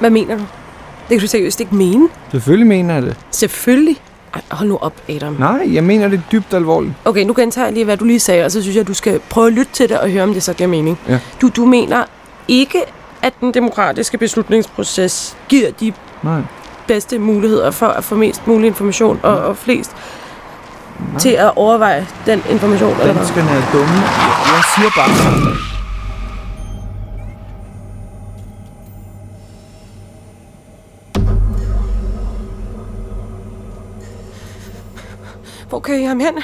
Hvad 0.00 0.10
mener 0.10 0.36
du? 0.36 0.42
Det 1.08 1.08
kan 1.08 1.20
du 1.20 1.26
seriøst 1.26 1.60
ikke 1.60 1.74
mene. 1.74 2.08
Selvfølgelig 2.30 2.66
mener 2.66 2.94
jeg 2.94 3.02
det. 3.02 3.16
Selvfølgelig. 3.30 3.96
Ej, 4.34 4.40
hold 4.50 4.68
nu 4.68 4.76
op, 4.76 5.02
Adam. 5.08 5.32
Nej, 5.38 5.74
jeg 5.74 5.84
mener 5.84 6.08
det 6.08 6.22
dybt 6.32 6.54
alvorligt. 6.54 6.92
Okay, 7.04 7.24
nu 7.24 7.34
gentager 7.36 7.64
jeg 7.66 7.74
lige, 7.74 7.84
hvad 7.84 7.96
du 7.96 8.04
lige 8.04 8.20
sagde, 8.20 8.44
og 8.44 8.52
så 8.52 8.62
synes 8.62 8.76
jeg, 8.76 8.86
du 8.86 8.94
skal 8.94 9.20
prøve 9.30 9.46
at 9.46 9.52
lytte 9.52 9.72
til 9.72 9.88
det 9.88 9.98
og 9.98 10.10
høre, 10.10 10.22
om 10.22 10.32
det 10.32 10.42
så 10.42 10.52
giver 10.52 10.68
mening. 10.68 10.98
Ja. 11.08 11.20
Du, 11.40 11.48
du 11.48 11.64
mener 11.64 12.04
ikke, 12.48 12.78
at 13.22 13.32
den 13.40 13.54
demokratiske 13.54 14.18
beslutningsproces 14.18 15.36
giver 15.48 15.70
de 15.70 15.92
Nej. 16.22 16.40
bedste 16.86 17.18
muligheder 17.18 17.70
for 17.70 17.86
at 17.86 18.04
få 18.04 18.14
mest 18.14 18.46
mulig 18.46 18.66
information 18.66 19.20
og, 19.22 19.38
og 19.38 19.56
flest 19.56 19.96
Nej. 21.10 21.18
til 21.18 21.30
at 21.30 21.52
overveje 21.56 22.06
den 22.26 22.42
information, 22.50 23.00
eller? 23.00 23.14
Danskerne 23.14 23.50
er 23.50 23.62
dumme. 23.72 23.94
Jeg 24.54 24.62
siger 24.76 24.90
bare... 24.96 25.70
Hvor 35.68 35.80
kører 35.80 35.98
I 35.98 36.04
ham 36.04 36.20
hen? 36.20 36.42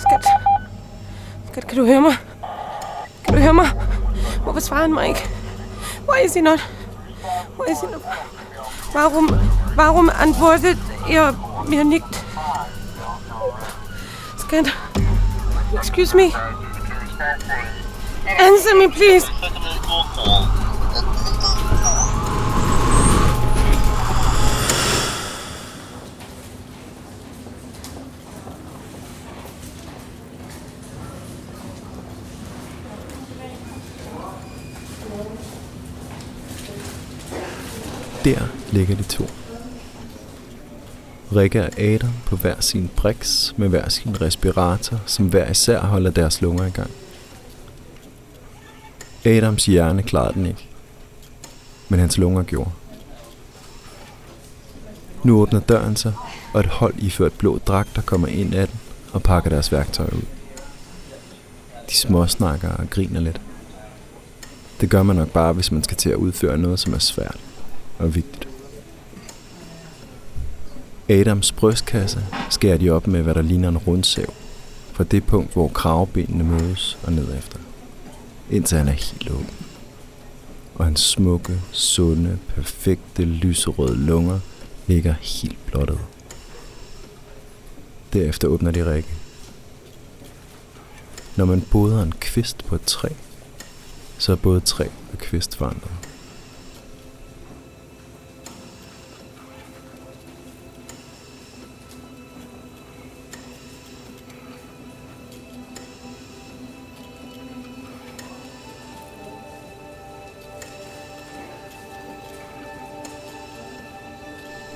Skat. 0.00 0.26
Skat, 1.52 1.66
kan 1.66 1.78
du 1.78 1.86
høre 1.86 2.00
mig? 2.00 2.12
Kan 3.24 3.34
du 3.34 3.40
høre 3.40 3.52
mig? 3.52 3.66
Svarer 4.60 4.80
han 4.80 4.94
mig 4.94 5.08
ikke? 5.08 5.28
Why 6.08 6.24
is 6.24 6.34
he 6.34 6.40
not? 6.40 6.60
Why 7.58 7.72
is 7.72 7.80
he 7.80 7.86
not? 7.86 8.02
Warum, 8.94 9.30
warum 9.76 10.10
antwortet 10.20 10.78
ihr 11.08 11.34
mir 11.68 11.84
nicht? 11.84 12.04
Skat. 14.38 14.66
Excuse 15.74 16.16
me. 16.16 16.32
Answer 18.38 18.76
me, 18.76 18.88
please. 18.88 19.31
Ligger 38.82 38.96
de 38.96 39.08
to. 39.08 39.30
Rikke 41.36 41.62
og 41.62 41.80
Adam 41.80 42.12
på 42.26 42.36
hver 42.36 42.60
sin 42.60 42.90
briks 42.96 43.54
med 43.56 43.68
hver 43.68 43.88
sin 43.88 44.20
respirator, 44.20 45.00
som 45.06 45.26
hver 45.26 45.50
især 45.50 45.80
holder 45.80 46.10
deres 46.10 46.40
lunger 46.40 46.66
i 46.66 46.70
gang. 46.70 46.90
Adams 49.24 49.66
hjerne 49.66 50.02
klarede 50.02 50.34
den 50.34 50.46
ikke, 50.46 50.68
men 51.88 52.00
hans 52.00 52.18
lunger 52.18 52.42
gjorde. 52.42 52.70
Nu 55.24 55.40
åbner 55.40 55.60
døren 55.60 55.96
sig, 55.96 56.12
og 56.54 56.60
et 56.60 56.66
hold 56.66 56.94
iført 56.98 57.32
blå 57.32 57.58
dragter 57.58 58.02
kommer 58.02 58.28
ind 58.28 58.54
ad 58.54 58.66
den 58.66 58.80
og 59.12 59.22
pakker 59.22 59.50
deres 59.50 59.72
værktøj 59.72 60.06
ud. 60.06 60.26
De 61.90 61.94
småsnakker 61.94 62.68
og 62.68 62.90
griner 62.90 63.20
lidt. 63.20 63.40
Det 64.80 64.90
gør 64.90 65.02
man 65.02 65.16
nok 65.16 65.28
bare, 65.28 65.52
hvis 65.52 65.72
man 65.72 65.84
skal 65.84 65.96
til 65.96 66.10
at 66.10 66.16
udføre 66.16 66.58
noget, 66.58 66.80
som 66.80 66.94
er 66.94 66.98
svært 66.98 67.38
og 67.98 68.14
vigtigt. 68.14 68.51
Adams 71.08 71.52
brystkasse 71.52 72.24
skærer 72.50 72.78
de 72.78 72.90
op 72.90 73.06
med, 73.06 73.22
hvad 73.22 73.34
der 73.34 73.42
ligner 73.42 73.68
en 73.68 73.78
rundsav, 73.78 74.32
fra 74.92 75.04
det 75.04 75.24
punkt, 75.24 75.52
hvor 75.52 75.68
kravbenene 75.68 76.44
mødes 76.44 76.98
og 77.02 77.12
ned 77.12 77.38
efter, 77.38 77.58
indtil 78.50 78.78
han 78.78 78.88
er 78.88 78.92
helt 78.92 79.30
åben. 79.30 79.56
Og 80.74 80.84
hans 80.84 81.00
smukke, 81.00 81.60
sunde, 81.72 82.38
perfekte, 82.54 83.24
lyserøde 83.24 83.96
lunger 83.96 84.38
ligger 84.86 85.14
helt 85.20 85.66
blottet. 85.66 85.98
Derefter 88.12 88.48
åbner 88.48 88.70
de 88.70 88.90
række. 88.90 89.08
Når 91.36 91.44
man 91.44 91.60
boder 91.60 92.02
en 92.02 92.12
kvist 92.20 92.64
på 92.64 92.74
et 92.74 92.82
træ, 92.86 93.08
så 94.18 94.32
er 94.32 94.36
både 94.36 94.60
træ 94.60 94.86
og 95.12 95.18
kvist 95.18 95.56
forandret. 95.56 96.01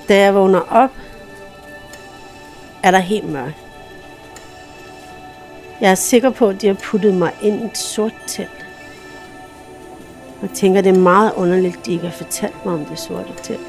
Da 0.09 0.19
jeg 0.19 0.35
vågner 0.35 0.61
op, 0.69 0.89
er 2.83 2.91
der 2.91 2.99
helt 2.99 3.29
mørkt. 3.29 3.55
Jeg 5.81 5.91
er 5.91 5.95
sikker 5.95 6.29
på, 6.29 6.49
at 6.49 6.61
de 6.61 6.67
har 6.67 6.73
puttet 6.73 7.13
mig 7.13 7.31
ind 7.41 7.61
i 7.61 7.65
et 7.65 7.77
sort 7.77 8.13
telt. 8.27 8.65
Jeg 10.41 10.49
tænker, 10.49 10.81
det 10.81 10.95
er 10.95 10.99
meget 10.99 11.33
underligt, 11.33 11.77
at 11.77 11.85
de 11.85 11.91
ikke 11.91 12.05
har 12.05 12.17
fortalt 12.17 12.65
mig 12.65 12.73
om 12.73 12.85
det 12.85 12.99
sorte 12.99 13.33
telt. 13.43 13.67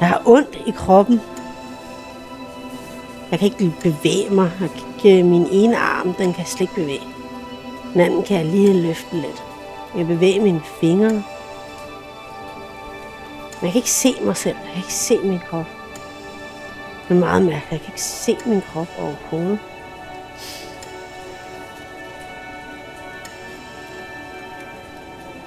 Jeg 0.00 0.08
har 0.08 0.22
ondt 0.24 0.58
i 0.66 0.70
kroppen. 0.70 1.20
Jeg 3.30 3.38
kan 3.38 3.46
ikke 3.46 3.72
bevæge 3.82 4.30
mig. 4.30 4.50
Jeg 4.60 4.70
kan 4.70 4.80
ikke, 4.96 5.18
øh, 5.18 5.26
min 5.26 5.46
ene 5.50 5.76
arm, 5.76 6.14
den 6.14 6.32
kan 6.32 6.46
slet 6.46 6.60
ikke 6.60 6.74
bevæge. 6.74 7.06
Den 7.92 8.00
anden 8.00 8.22
kan 8.22 8.36
jeg 8.36 8.46
lige 8.46 8.82
løfte 8.82 9.16
lidt. 9.16 9.42
Jeg 9.96 10.06
bevæger 10.06 10.42
mine 10.42 10.62
fingre. 10.80 11.22
Men 13.60 13.66
jeg 13.66 13.72
kan 13.72 13.78
ikke 13.78 13.90
se 13.90 14.14
mig 14.20 14.36
selv. 14.36 14.56
Jeg 14.56 14.68
kan 14.72 14.76
ikke 14.76 14.94
se 14.94 15.18
min 15.18 15.38
krop. 15.38 15.66
Det 17.08 17.16
er 17.16 17.20
meget 17.20 17.42
mærkeligt. 17.42 17.70
Jeg 17.72 17.80
kan 17.80 17.88
ikke 17.88 18.02
se 18.02 18.36
min 18.46 18.62
krop 18.72 18.88
overhovedet. 18.98 19.58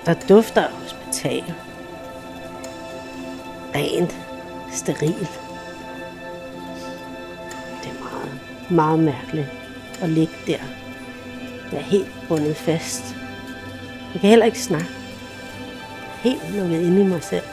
Der 0.05 0.13
dufter 0.29 0.69
hospital. 0.71 1.53
Rent. 3.75 4.15
Steril. 4.71 5.27
Det 7.83 7.89
er 7.89 8.03
meget, 8.03 8.39
meget 8.71 8.99
mærkeligt 8.99 9.47
at 10.01 10.09
ligge 10.09 10.33
der. 10.47 10.57
Jeg 11.71 11.79
er 11.79 11.83
helt 11.83 12.11
bundet 12.27 12.57
fast. 12.57 13.15
Jeg 14.13 14.21
kan 14.21 14.29
heller 14.29 14.45
ikke 14.45 14.61
snakke. 14.61 14.87
Helt 16.21 16.55
lukket 16.55 16.81
inde 16.81 17.01
i 17.01 17.07
mig 17.07 17.23
selv. 17.23 17.43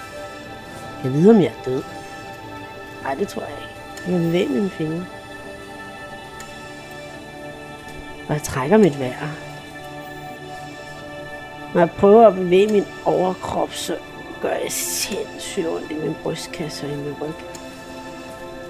Jeg 1.04 1.12
ved, 1.12 1.30
om 1.30 1.40
jeg 1.40 1.52
er 1.58 1.64
død. 1.64 1.82
Nej, 3.02 3.14
det 3.14 3.28
tror 3.28 3.42
jeg 3.42 3.50
ikke. 3.50 3.74
Jeg 3.96 4.04
kan 4.04 4.26
bevæge 4.26 4.48
mine 4.48 4.70
fingre. 4.70 5.06
Og 8.28 8.34
jeg 8.34 8.42
trækker 8.42 8.76
mit 8.76 9.00
vejr. 9.00 9.28
Når 11.74 11.80
jeg 11.80 11.90
prøver 11.90 12.26
at 12.26 12.34
bevæge 12.34 12.72
min 12.72 12.84
overkrop, 13.04 13.72
så 13.72 13.96
gør 14.42 14.48
jeg 14.48 14.72
sindssygt 14.72 15.66
ondt 15.66 15.90
i 15.90 15.94
min 15.94 16.16
brystkasse 16.22 16.86
og 16.86 16.92
i 16.92 16.96
min 16.96 17.14
ryg. 17.22 17.34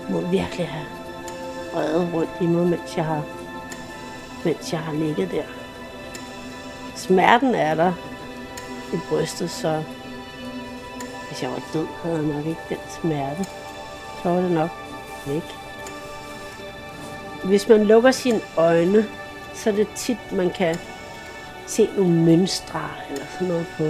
Jeg 0.09 0.17
må 0.17 0.21
virkelig 0.21 0.69
have 0.69 0.87
reddet 1.75 2.15
rundt 2.15 2.31
i 2.41 2.47
mig, 2.47 2.67
mens 2.67 2.97
jeg 2.97 3.05
har, 3.05 3.23
mens 4.45 4.73
jeg 4.73 4.81
har 4.81 4.93
ligget 4.93 5.31
der. 5.31 5.43
Smerten 6.97 7.55
er 7.55 7.75
der 7.75 7.93
i 8.93 8.97
brystet, 9.09 9.51
så 9.51 9.83
hvis 11.31 11.43
jeg 11.43 11.51
var 11.51 11.63
død, 11.73 11.87
havde 12.03 12.17
jeg 12.17 12.25
nok 12.25 12.47
ikke 12.47 12.61
den 12.69 12.79
smerte. 13.01 13.45
Så 14.23 14.29
var 14.29 14.41
det 14.41 14.51
nok 14.51 14.71
væk. 15.27 15.43
Hvis 17.45 17.69
man 17.69 17.85
lukker 17.85 18.11
sine 18.11 18.41
øjne, 18.57 19.07
så 19.55 19.71
er 19.71 19.75
det 19.75 19.89
tit, 19.97 20.33
man 20.33 20.51
kan 20.51 20.77
se 21.67 21.89
nogle 21.97 22.15
mønstre 22.15 22.81
eller 23.11 23.25
sådan 23.33 23.49
noget 23.49 23.67
på 23.79 23.85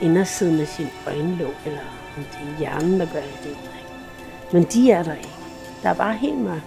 indersiden 0.00 0.60
af 0.60 0.68
sin 0.68 0.88
øjenlåg, 1.06 1.54
eller 1.66 1.80
om 2.16 2.24
det 2.24 2.40
er 2.40 2.58
hjernen, 2.58 3.00
der 3.00 3.06
gør 3.06 3.20
det. 3.20 3.38
det 3.42 3.48
ikke. 3.48 3.58
Men 4.52 4.62
de 4.62 4.92
er 4.92 5.02
der 5.02 5.14
ikke. 5.14 5.34
Der 5.82 5.88
er 5.88 5.94
bare 5.94 6.14
helt 6.14 6.38
mørkt. 6.38 6.64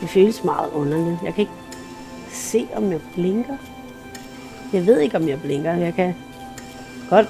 Det 0.00 0.08
føles 0.10 0.44
meget 0.44 0.70
underligt. 0.70 1.18
Jeg 1.24 1.34
kan 1.34 1.42
ikke 1.42 1.52
se, 2.30 2.68
om 2.76 2.92
jeg 2.92 3.00
blinker. 3.14 3.56
Jeg 4.72 4.86
ved 4.86 5.00
ikke, 5.00 5.16
om 5.16 5.28
jeg 5.28 5.40
blinker. 5.42 5.72
Jeg 5.72 5.94
kan 5.94 6.14
godt 7.10 7.28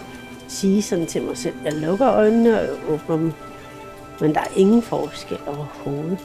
sige 0.51 0.83
sådan 0.83 1.07
til 1.07 1.23
mig 1.23 1.37
selv, 1.37 1.55
jeg 1.65 1.73
lukker 1.73 2.13
øjnene 2.13 2.61
og 2.61 2.69
åbner 2.89 3.17
dem. 3.17 3.33
Men 4.21 4.35
der 4.35 4.41
er 4.41 4.57
ingen 4.57 4.83
forskel 4.83 5.39
overhovedet. 5.47 6.19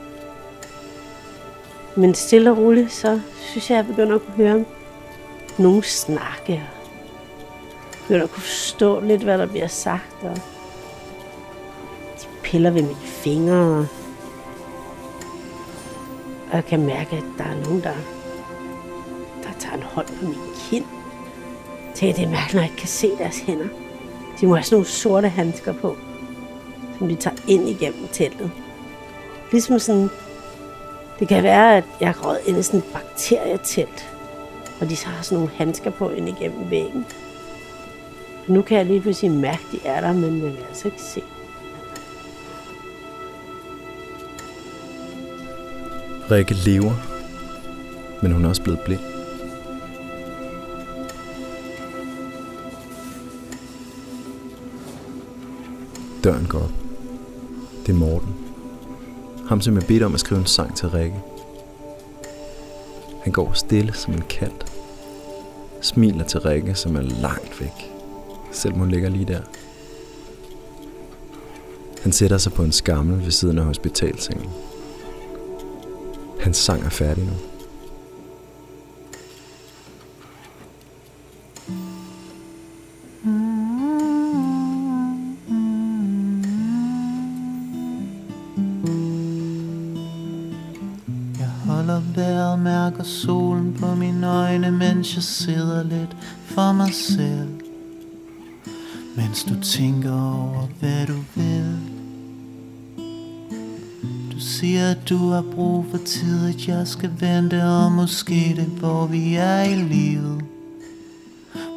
Men 1.96 2.16
stille 2.16 2.52
og 2.52 2.58
roligt, 2.58 2.92
så 2.92 3.20
synes 3.40 3.70
jeg, 3.70 3.76
jeg 3.76 3.86
begynder 3.86 4.16
at 4.16 4.22
kunne 4.22 4.36
høre 4.36 4.66
nogen 5.58 5.84
snakke. 5.84 6.54
Jeg 6.54 6.68
begynder 8.02 8.24
at 8.24 8.32
kunne 8.32 8.44
forstå 8.44 9.00
lidt, 9.00 9.24
hvad 9.24 9.38
der 9.38 9.46
bliver 9.46 9.68
sagt. 9.68 10.24
Og 10.24 10.36
de 12.22 12.26
piller 12.44 12.70
ved 12.70 12.82
mine 12.82 12.96
fingre. 12.96 13.88
Og 16.50 16.54
jeg 16.54 16.66
kan 16.66 16.86
mærke, 16.86 17.16
at 17.16 17.24
der 17.38 17.44
er 17.44 17.64
nogen, 17.64 17.84
der, 17.84 17.94
der 19.44 19.50
tager 19.60 19.76
en 19.76 19.84
hånd 19.84 20.08
på 20.08 20.26
min 20.26 20.40
kind. 20.70 20.86
Det 22.00 22.10
er 22.10 22.30
mærkeligt, 22.30 22.54
når 22.54 22.62
jeg 22.62 22.70
ikke 22.70 22.80
kan 22.80 22.88
se 22.88 23.12
deres 23.18 23.40
hænder. 23.40 23.85
De 24.42 24.48
må 24.48 24.56
have 24.56 24.64
sådan 24.64 24.76
nogle 24.76 24.88
sorte 24.88 25.30
handsker 25.30 25.74
på, 25.74 25.98
som 26.98 27.08
de 27.08 27.16
tager 27.16 27.38
ind 27.48 27.70
igennem 27.70 28.08
teltet. 28.12 28.52
Ligesom 29.52 29.80
sådan 29.80 30.10
det 31.20 31.28
kan 31.28 31.44
være, 31.44 31.78
at 31.78 31.84
jeg 32.00 32.08
har 32.08 32.28
røget 32.28 32.40
ind 32.46 32.58
i 32.58 32.64
sådan 32.64 32.80
et 32.80 32.86
bakterietelt, 32.94 34.10
og 34.82 34.90
de 34.90 34.96
så 34.96 35.08
har 35.08 35.24
sådan 35.24 35.38
nogle 35.38 35.52
handsker 35.56 35.92
på 35.92 36.10
ind 36.10 36.30
igennem 36.30 36.70
væggen. 36.70 37.06
Nu 38.48 38.62
kan 38.62 38.78
jeg 38.78 38.86
lige 38.86 39.02
pludselig 39.02 39.32
mærke, 39.32 39.60
at 39.66 39.72
de 39.72 39.88
er 39.88 40.02
der, 40.02 40.14
men 40.14 40.44
jeg 40.44 40.52
kan 40.52 40.66
altså 40.70 40.88
ikke 40.88 41.02
se. 41.02 41.22
Rikke 46.32 46.54
lever, 46.54 46.94
men 48.22 48.32
hun 48.32 48.46
er 48.46 48.50
også 48.50 48.62
blevet 48.62 48.80
blind. 48.80 49.15
Døren 56.26 56.46
går 56.46 56.60
op. 56.60 56.72
Det 57.86 57.90
er 57.90 57.98
Morten. 57.98 58.36
Ham 59.48 59.62
som 59.62 59.76
jeg 59.76 59.84
bedt 59.88 60.04
om 60.04 60.14
at 60.14 60.20
skrive 60.20 60.40
en 60.40 60.46
sang 60.46 60.76
til 60.76 60.90
Rikke. 60.90 61.16
Han 63.24 63.34
går 63.34 63.54
stille 63.54 63.94
som 63.94 64.14
en 64.14 64.24
kat. 64.30 64.72
Smiler 65.82 66.24
til 66.26 66.40
Rikke, 66.40 66.76
som 66.76 66.96
er 66.96 67.02
langt 67.02 67.62
væk. 67.62 67.92
Selvom 68.52 68.80
hun 68.80 68.90
ligger 68.90 69.10
lige 69.10 69.26
der. 69.26 69.42
Han 72.02 72.12
sætter 72.12 72.38
sig 72.38 72.54
på 72.54 72.64
en 72.64 72.72
skammel 72.72 73.24
ved 73.24 73.32
siden 73.32 73.58
af 73.58 73.66
hospitalsengen. 73.66 74.50
Hans 76.40 76.58
sang 76.58 76.84
er 76.86 76.90
færdig 76.90 77.24
nu. 77.24 77.55
Har 105.96 106.00
for 106.00 106.06
tid, 106.06 106.50
at 106.50 106.68
jeg 106.68 106.88
skal 106.88 107.12
vente, 107.20 107.64
og 107.64 107.92
måske 107.92 108.54
det, 108.56 108.66
hvor 108.66 109.06
vi 109.06 109.36
er 109.36 109.62
i 109.62 109.76
livet. 109.76 110.42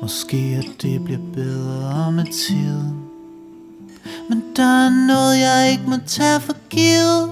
Måske 0.02 0.36
at 0.36 0.82
det 0.82 1.04
bliver 1.04 1.20
bedre 1.34 2.12
med 2.12 2.24
tiden. 2.24 2.94
Men 4.28 4.42
der 4.56 4.86
er 4.86 5.06
noget, 5.06 5.40
jeg 5.40 5.70
ikke 5.72 5.84
må 5.86 5.96
tage 6.06 6.40
for 6.40 6.56
givet 6.68 7.30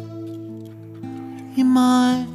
i 1.57 1.63
mig. 1.63 2.27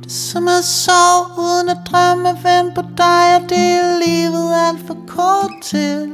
Det 0.00 0.06
er 0.06 0.10
som 0.10 0.48
at 0.48 0.64
sove 0.64 1.26
uden 1.38 1.68
at 1.68 1.78
drømme 1.90 2.28
vend 2.28 2.74
på 2.74 2.82
dig, 2.96 3.36
og 3.36 3.42
det 3.48 3.58
er 3.58 4.06
livet 4.06 4.54
alt 4.54 4.86
for 4.86 4.96
kort 5.06 5.50
til. 5.62 6.07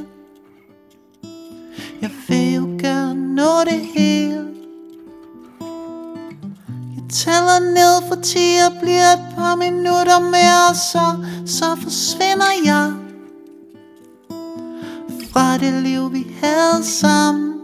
Tæller 7.15 7.59
ned 7.59 8.09
for 8.09 8.15
10 8.23 8.39
og 8.67 8.73
bliver 8.83 9.13
et 9.13 9.25
par 9.37 9.55
minutter 9.55 10.19
mere, 10.19 10.69
og 10.71 10.77
så, 10.77 11.17
så 11.47 11.77
forsvinder 11.83 12.53
jeg 12.65 12.93
fra 15.33 15.59
det 15.59 15.83
liv, 15.83 16.13
vi 16.13 16.27
havde 16.43 16.85
sammen. 16.85 17.55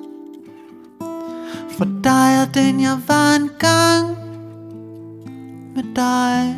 For 1.76 1.84
dig 2.04 2.42
og 2.42 2.54
den 2.54 2.80
jeg 2.80 2.98
var 3.08 3.34
engang 3.34 4.16
med 5.74 5.84
dig 5.96 6.56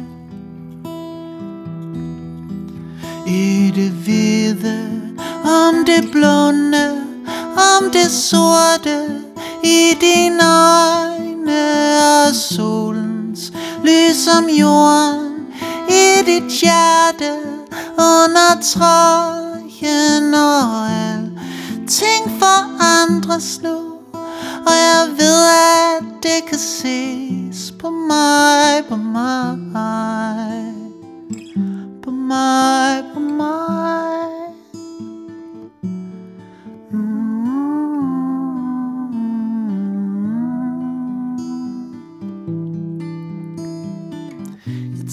I 3.26 3.72
det 3.74 3.90
hvide, 3.90 5.02
om 5.44 5.84
det 5.86 6.10
blonde, 6.12 7.04
om 7.76 7.90
det 7.90 8.10
sorte 8.10 9.22
I 9.64 9.94
din 10.00 10.40
øje 10.40 11.11
og 11.48 12.34
solens 12.34 13.52
lys 13.84 14.26
om 14.38 14.48
jorden. 14.48 15.46
I 15.88 16.22
dit 16.26 16.52
hjerte 16.60 17.32
under 17.98 18.60
trøjen 18.62 20.34
og 20.34 20.72
for 22.26 22.38
forandres 22.38 23.60
nu. 23.62 23.76
Og 24.66 24.72
jeg 24.72 25.08
ved, 25.18 25.46
at 25.46 26.04
det 26.22 26.48
kan 26.48 26.58
ses 26.58 27.72
på 27.80 27.90
mig, 27.90 28.84
på 28.88 28.96
mig 28.96 29.58
På 32.02 32.10
mig, 32.10 33.04
på 33.14 33.20
mig. 33.20 33.71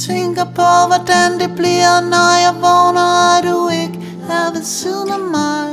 Tænker 0.08 0.44
på, 0.44 0.88
hvordan 0.88 1.40
det 1.40 1.56
bliver, 1.56 2.02
når 2.02 2.32
jeg 2.46 2.54
vågner, 2.56 3.38
og 3.38 3.44
du 3.44 3.70
ikke 3.70 4.00
er 4.30 4.54
ved 4.54 4.64
siden 4.64 5.10
af 5.12 5.20
mig. 5.20 5.70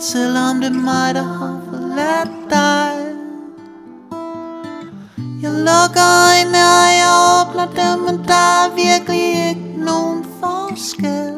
Selvom 0.00 0.60
det 0.60 0.66
er 0.66 0.80
mig, 0.80 1.14
der 1.14 1.22
har 1.22 1.60
forladt 1.70 2.50
dig. 2.50 2.92
Jeg 5.42 5.52
lukker 5.52 6.06
øjnene 6.28 6.58
og 6.58 6.88
jeg 7.00 7.10
åbner 7.36 7.66
dem, 7.66 7.98
men 7.98 8.28
der 8.28 8.64
er 8.64 8.74
virkelig 8.74 9.48
ikke 9.48 9.74
nogen 9.76 10.26
forskel. 10.40 11.34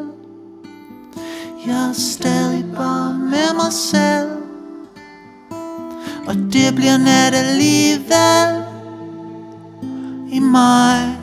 Jeg 1.67 1.89
er 1.89 1.93
stadig 1.93 2.65
bare 2.77 3.15
med 3.15 3.55
mig 3.55 3.73
selv. 3.73 4.31
Og 6.27 6.35
det 6.35 6.75
bliver 6.75 6.97
nat 6.99 7.35
alligevel 7.35 8.65
I 10.33 10.39
mig. 10.39 11.14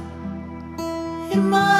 Ligesom 1.32 1.72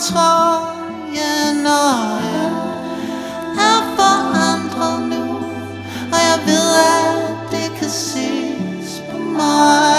trøjen 0.00 1.66
Og 1.66 2.20
jeg 2.34 2.52
er 3.58 3.80
forandret 3.96 5.08
nu 5.08 5.22
Og 6.12 6.18
jeg 6.28 6.38
ved 6.46 6.76
at 6.76 7.16
det 7.50 7.78
kan 7.78 7.90
ses 7.90 9.02
på 9.10 9.18
mig. 9.18 9.95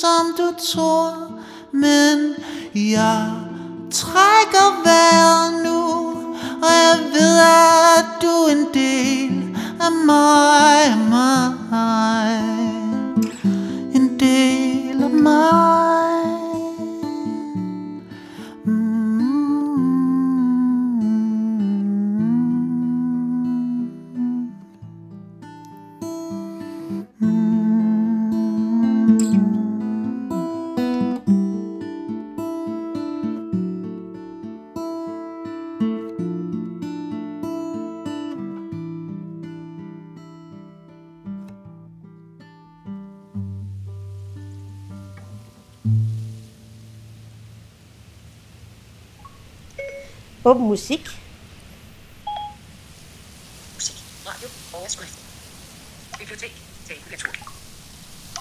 Som 0.00 0.34
du 0.38 0.54
tror 0.72 1.12
Men 1.72 2.34
jeg 2.74 3.32
trækker 3.90 4.68
vejret 4.84 5.64
nu 5.64 5.80
Og 6.62 6.72
jeg 6.84 6.98
ved 7.12 7.38
at 7.98 8.04
du 8.22 8.26
er 8.26 8.52
en 8.52 8.66
del 8.74 9.56
af 9.80 9.92
mig, 9.92 10.67
Åben 50.58 50.68
musik. 50.68 51.04
Musik. 53.74 53.96
Radio. 54.26 54.48
Overskrift. 54.72 55.18
Bibliotek. 56.18 56.52
Tabulatur. 56.88 57.32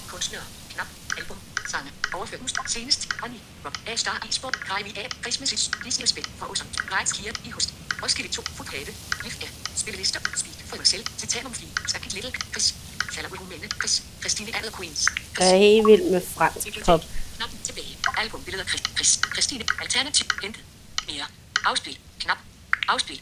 Kunstner. 0.07 0.39
Knap. 0.73 0.87
Album. 1.17 1.37
Sange. 1.71 1.91
Overført 2.13 2.41
musik. 2.41 2.57
Senest. 2.67 3.13
Honey. 3.21 3.39
Rock. 3.65 3.77
A-Star. 3.87 4.25
E-Sport. 4.29 4.55
Kylie 4.67 4.93
A. 5.01 5.09
Christmas 5.21 5.71
Disney 5.85 6.05
Spil. 6.05 6.25
For 6.39 6.45
Osund. 6.51 6.69
Rejns 6.91 7.11
Kirke 7.11 7.39
i 7.45 7.49
Host. 7.49 7.73
Roskilde 8.03 8.31
2. 8.31 8.41
Futhave. 8.41 8.91
Lift 9.23 9.43
A. 9.43 9.47
Spillelister. 9.75 10.19
Speed. 10.35 10.53
For 10.65 10.83
selv. 10.83 11.05
Titanum 11.17 11.53
Fli. 11.53 11.67
Stakit 11.87 12.13
Little. 12.13 12.31
Chris. 12.51 12.75
Falder 13.13 13.29
Rumænne. 13.29 13.67
Chris. 13.79 14.03
Christine 14.19 14.55
Adler 14.57 14.71
Queens. 14.77 15.05
Jeg 15.39 15.51
er 15.53 15.57
helt 15.57 15.87
vild 15.87 16.11
med 16.11 16.21
fransk 16.35 16.85
pop. 16.85 17.01
Knap 17.35 17.49
tilbage. 17.63 17.97
Album 18.17 18.43
billeder. 18.43 18.65
Chris. 18.95 19.19
Christine. 19.33 19.63
Alternativ. 19.81 20.27
Hente. 20.43 20.59
Mere. 21.07 21.27
Afspil. 21.67 21.97
Knap. 22.19 22.37
Afspil. 22.87 23.19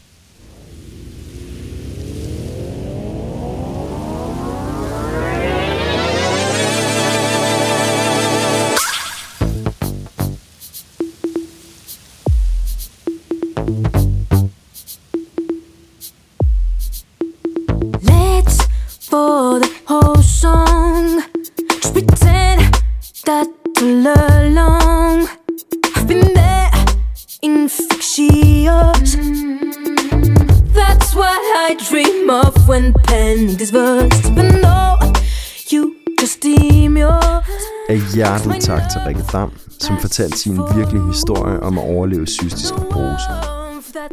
Tak 38.66 38.82
til 38.92 39.00
Rikke 39.06 39.22
Dam, 39.32 39.52
som 39.80 39.98
fortalte 40.00 40.38
sin 40.38 40.60
virkelige 40.74 41.06
historie 41.06 41.60
om 41.60 41.78
at 41.78 41.84
overleve 41.84 42.26
cystisk 42.26 42.74
fibrose. 42.74 43.30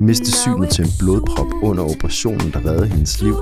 Miste 0.02 0.32
synet 0.32 0.70
til 0.70 0.86
en 0.86 0.92
blodprop 1.00 1.48
under 1.64 1.84
operationen, 1.84 2.52
der 2.52 2.60
reddede 2.66 2.88
hendes 2.88 3.22
liv, 3.22 3.36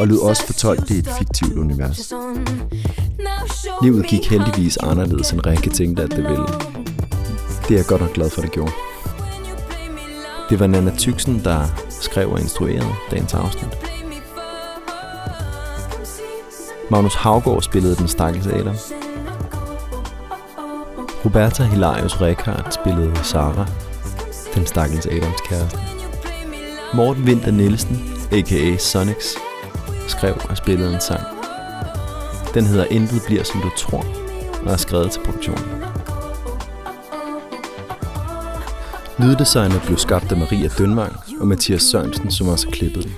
og 0.00 0.08
lød 0.08 0.18
også 0.18 0.46
fortolket 0.46 0.90
i 0.90 0.98
et 0.98 1.08
fiktivt 1.18 1.58
univers. 1.58 2.12
Livet 3.82 4.06
gik 4.06 4.30
heldigvis 4.30 4.76
anderledes, 4.76 5.30
end 5.30 5.46
Rikke 5.46 5.70
tænkte, 5.70 6.02
at 6.02 6.10
det 6.10 6.24
ville. 6.24 6.46
Det 7.68 7.70
er 7.70 7.76
jeg 7.76 7.86
godt 7.86 8.00
nok 8.00 8.12
glad 8.12 8.30
for, 8.30 8.40
det 8.40 8.52
gjorde. 8.52 8.72
Det 10.50 10.60
var 10.60 10.66
Nana 10.66 10.92
Tyksen, 10.98 11.40
der 11.44 11.60
skrev 11.90 12.30
og 12.30 12.40
instruerede 12.40 12.92
dagens 13.10 13.34
afsnit. 13.34 13.78
Magnus 16.90 17.14
Havgård 17.14 17.62
spillede 17.62 17.96
den 17.96 18.08
stakkels 18.08 18.46
Adam. 18.46 18.74
Roberta 21.26 21.64
Hilarius 21.64 22.20
Rekhardt 22.20 22.74
spillede 22.74 23.24
Sara, 23.24 23.66
den 24.54 24.66
stakkels 24.66 25.06
Adams 25.06 25.40
kæreste. 25.48 25.78
Morten 26.94 27.24
Winter 27.24 27.50
Nielsen, 27.50 28.14
a.k.a. 28.32 28.76
Sonix, 28.76 29.24
skrev 30.08 30.34
og 30.50 30.56
spillede 30.56 30.94
en 30.94 31.00
sang. 31.00 31.22
Den 32.54 32.64
hedder 32.64 32.84
Intet 32.84 33.22
bliver 33.26 33.42
som 33.42 33.60
du 33.60 33.70
tror, 33.76 34.04
og 34.66 34.72
er 34.72 34.76
skrevet 34.76 35.10
til 35.10 35.20
produktionen. 35.24 35.64
Lyddesignet 39.18 39.82
blev 39.86 39.98
skabt 39.98 40.32
af 40.32 40.38
Maria 40.38 40.68
Dønvang 40.78 41.16
og 41.40 41.46
Mathias 41.46 41.82
Sørensen, 41.82 42.30
som 42.30 42.48
også 42.48 42.66
har 42.66 42.72
klippet 42.72 43.04
den. 43.04 43.14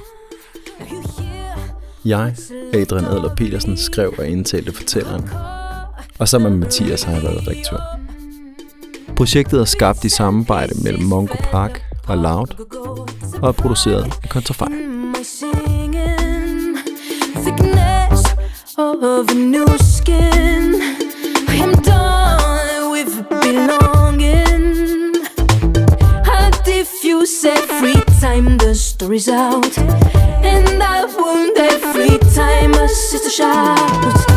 Jeg, 2.04 2.34
Adrian 2.74 3.04
Adler 3.04 3.34
Petersen, 3.34 3.76
skrev 3.76 4.14
og 4.18 4.26
indtalte 4.26 4.72
fortælleren, 4.72 5.30
og 6.18 6.28
sammen 6.28 6.50
med 6.50 6.58
Mathias 6.58 7.02
har 7.02 7.12
jeg 7.12 7.22
været 7.22 7.48
redaktør. 7.48 7.97
Projektet 9.18 9.60
er 9.60 9.64
skabt 9.64 10.04
i 10.04 10.08
samarbejde 10.08 10.74
mellem 10.82 11.04
Mongo 11.04 11.36
Park 11.50 11.82
og 12.06 12.18
Loud, 12.18 12.46
og 13.42 13.48
er 13.48 13.52
produceret 13.52 14.04
af 14.22 14.28
Contrafej. 14.28 14.68
of 18.78 19.28
a 19.30 19.34
new 19.34 19.66
skin 19.78 20.80
I'm 21.48 21.72
done 21.82 22.90
with 22.92 23.14
belonging 23.42 25.16
I 26.24 26.50
diffuse 26.64 27.44
every 27.44 28.00
time 28.20 28.56
the 28.58 28.74
story's 28.74 29.28
out 29.28 29.78
And 30.52 30.82
I 30.82 31.04
wound 31.16 31.58
every 31.58 32.18
time 32.34 32.74
a 32.74 32.88
sister 32.88 33.30
shouts. 33.30 34.27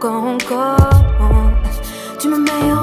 encore, 0.00 0.24
encore. 0.24 0.76
Tu 2.18 2.28
me 2.28 2.38
mets 2.38 2.72
en 2.72 2.79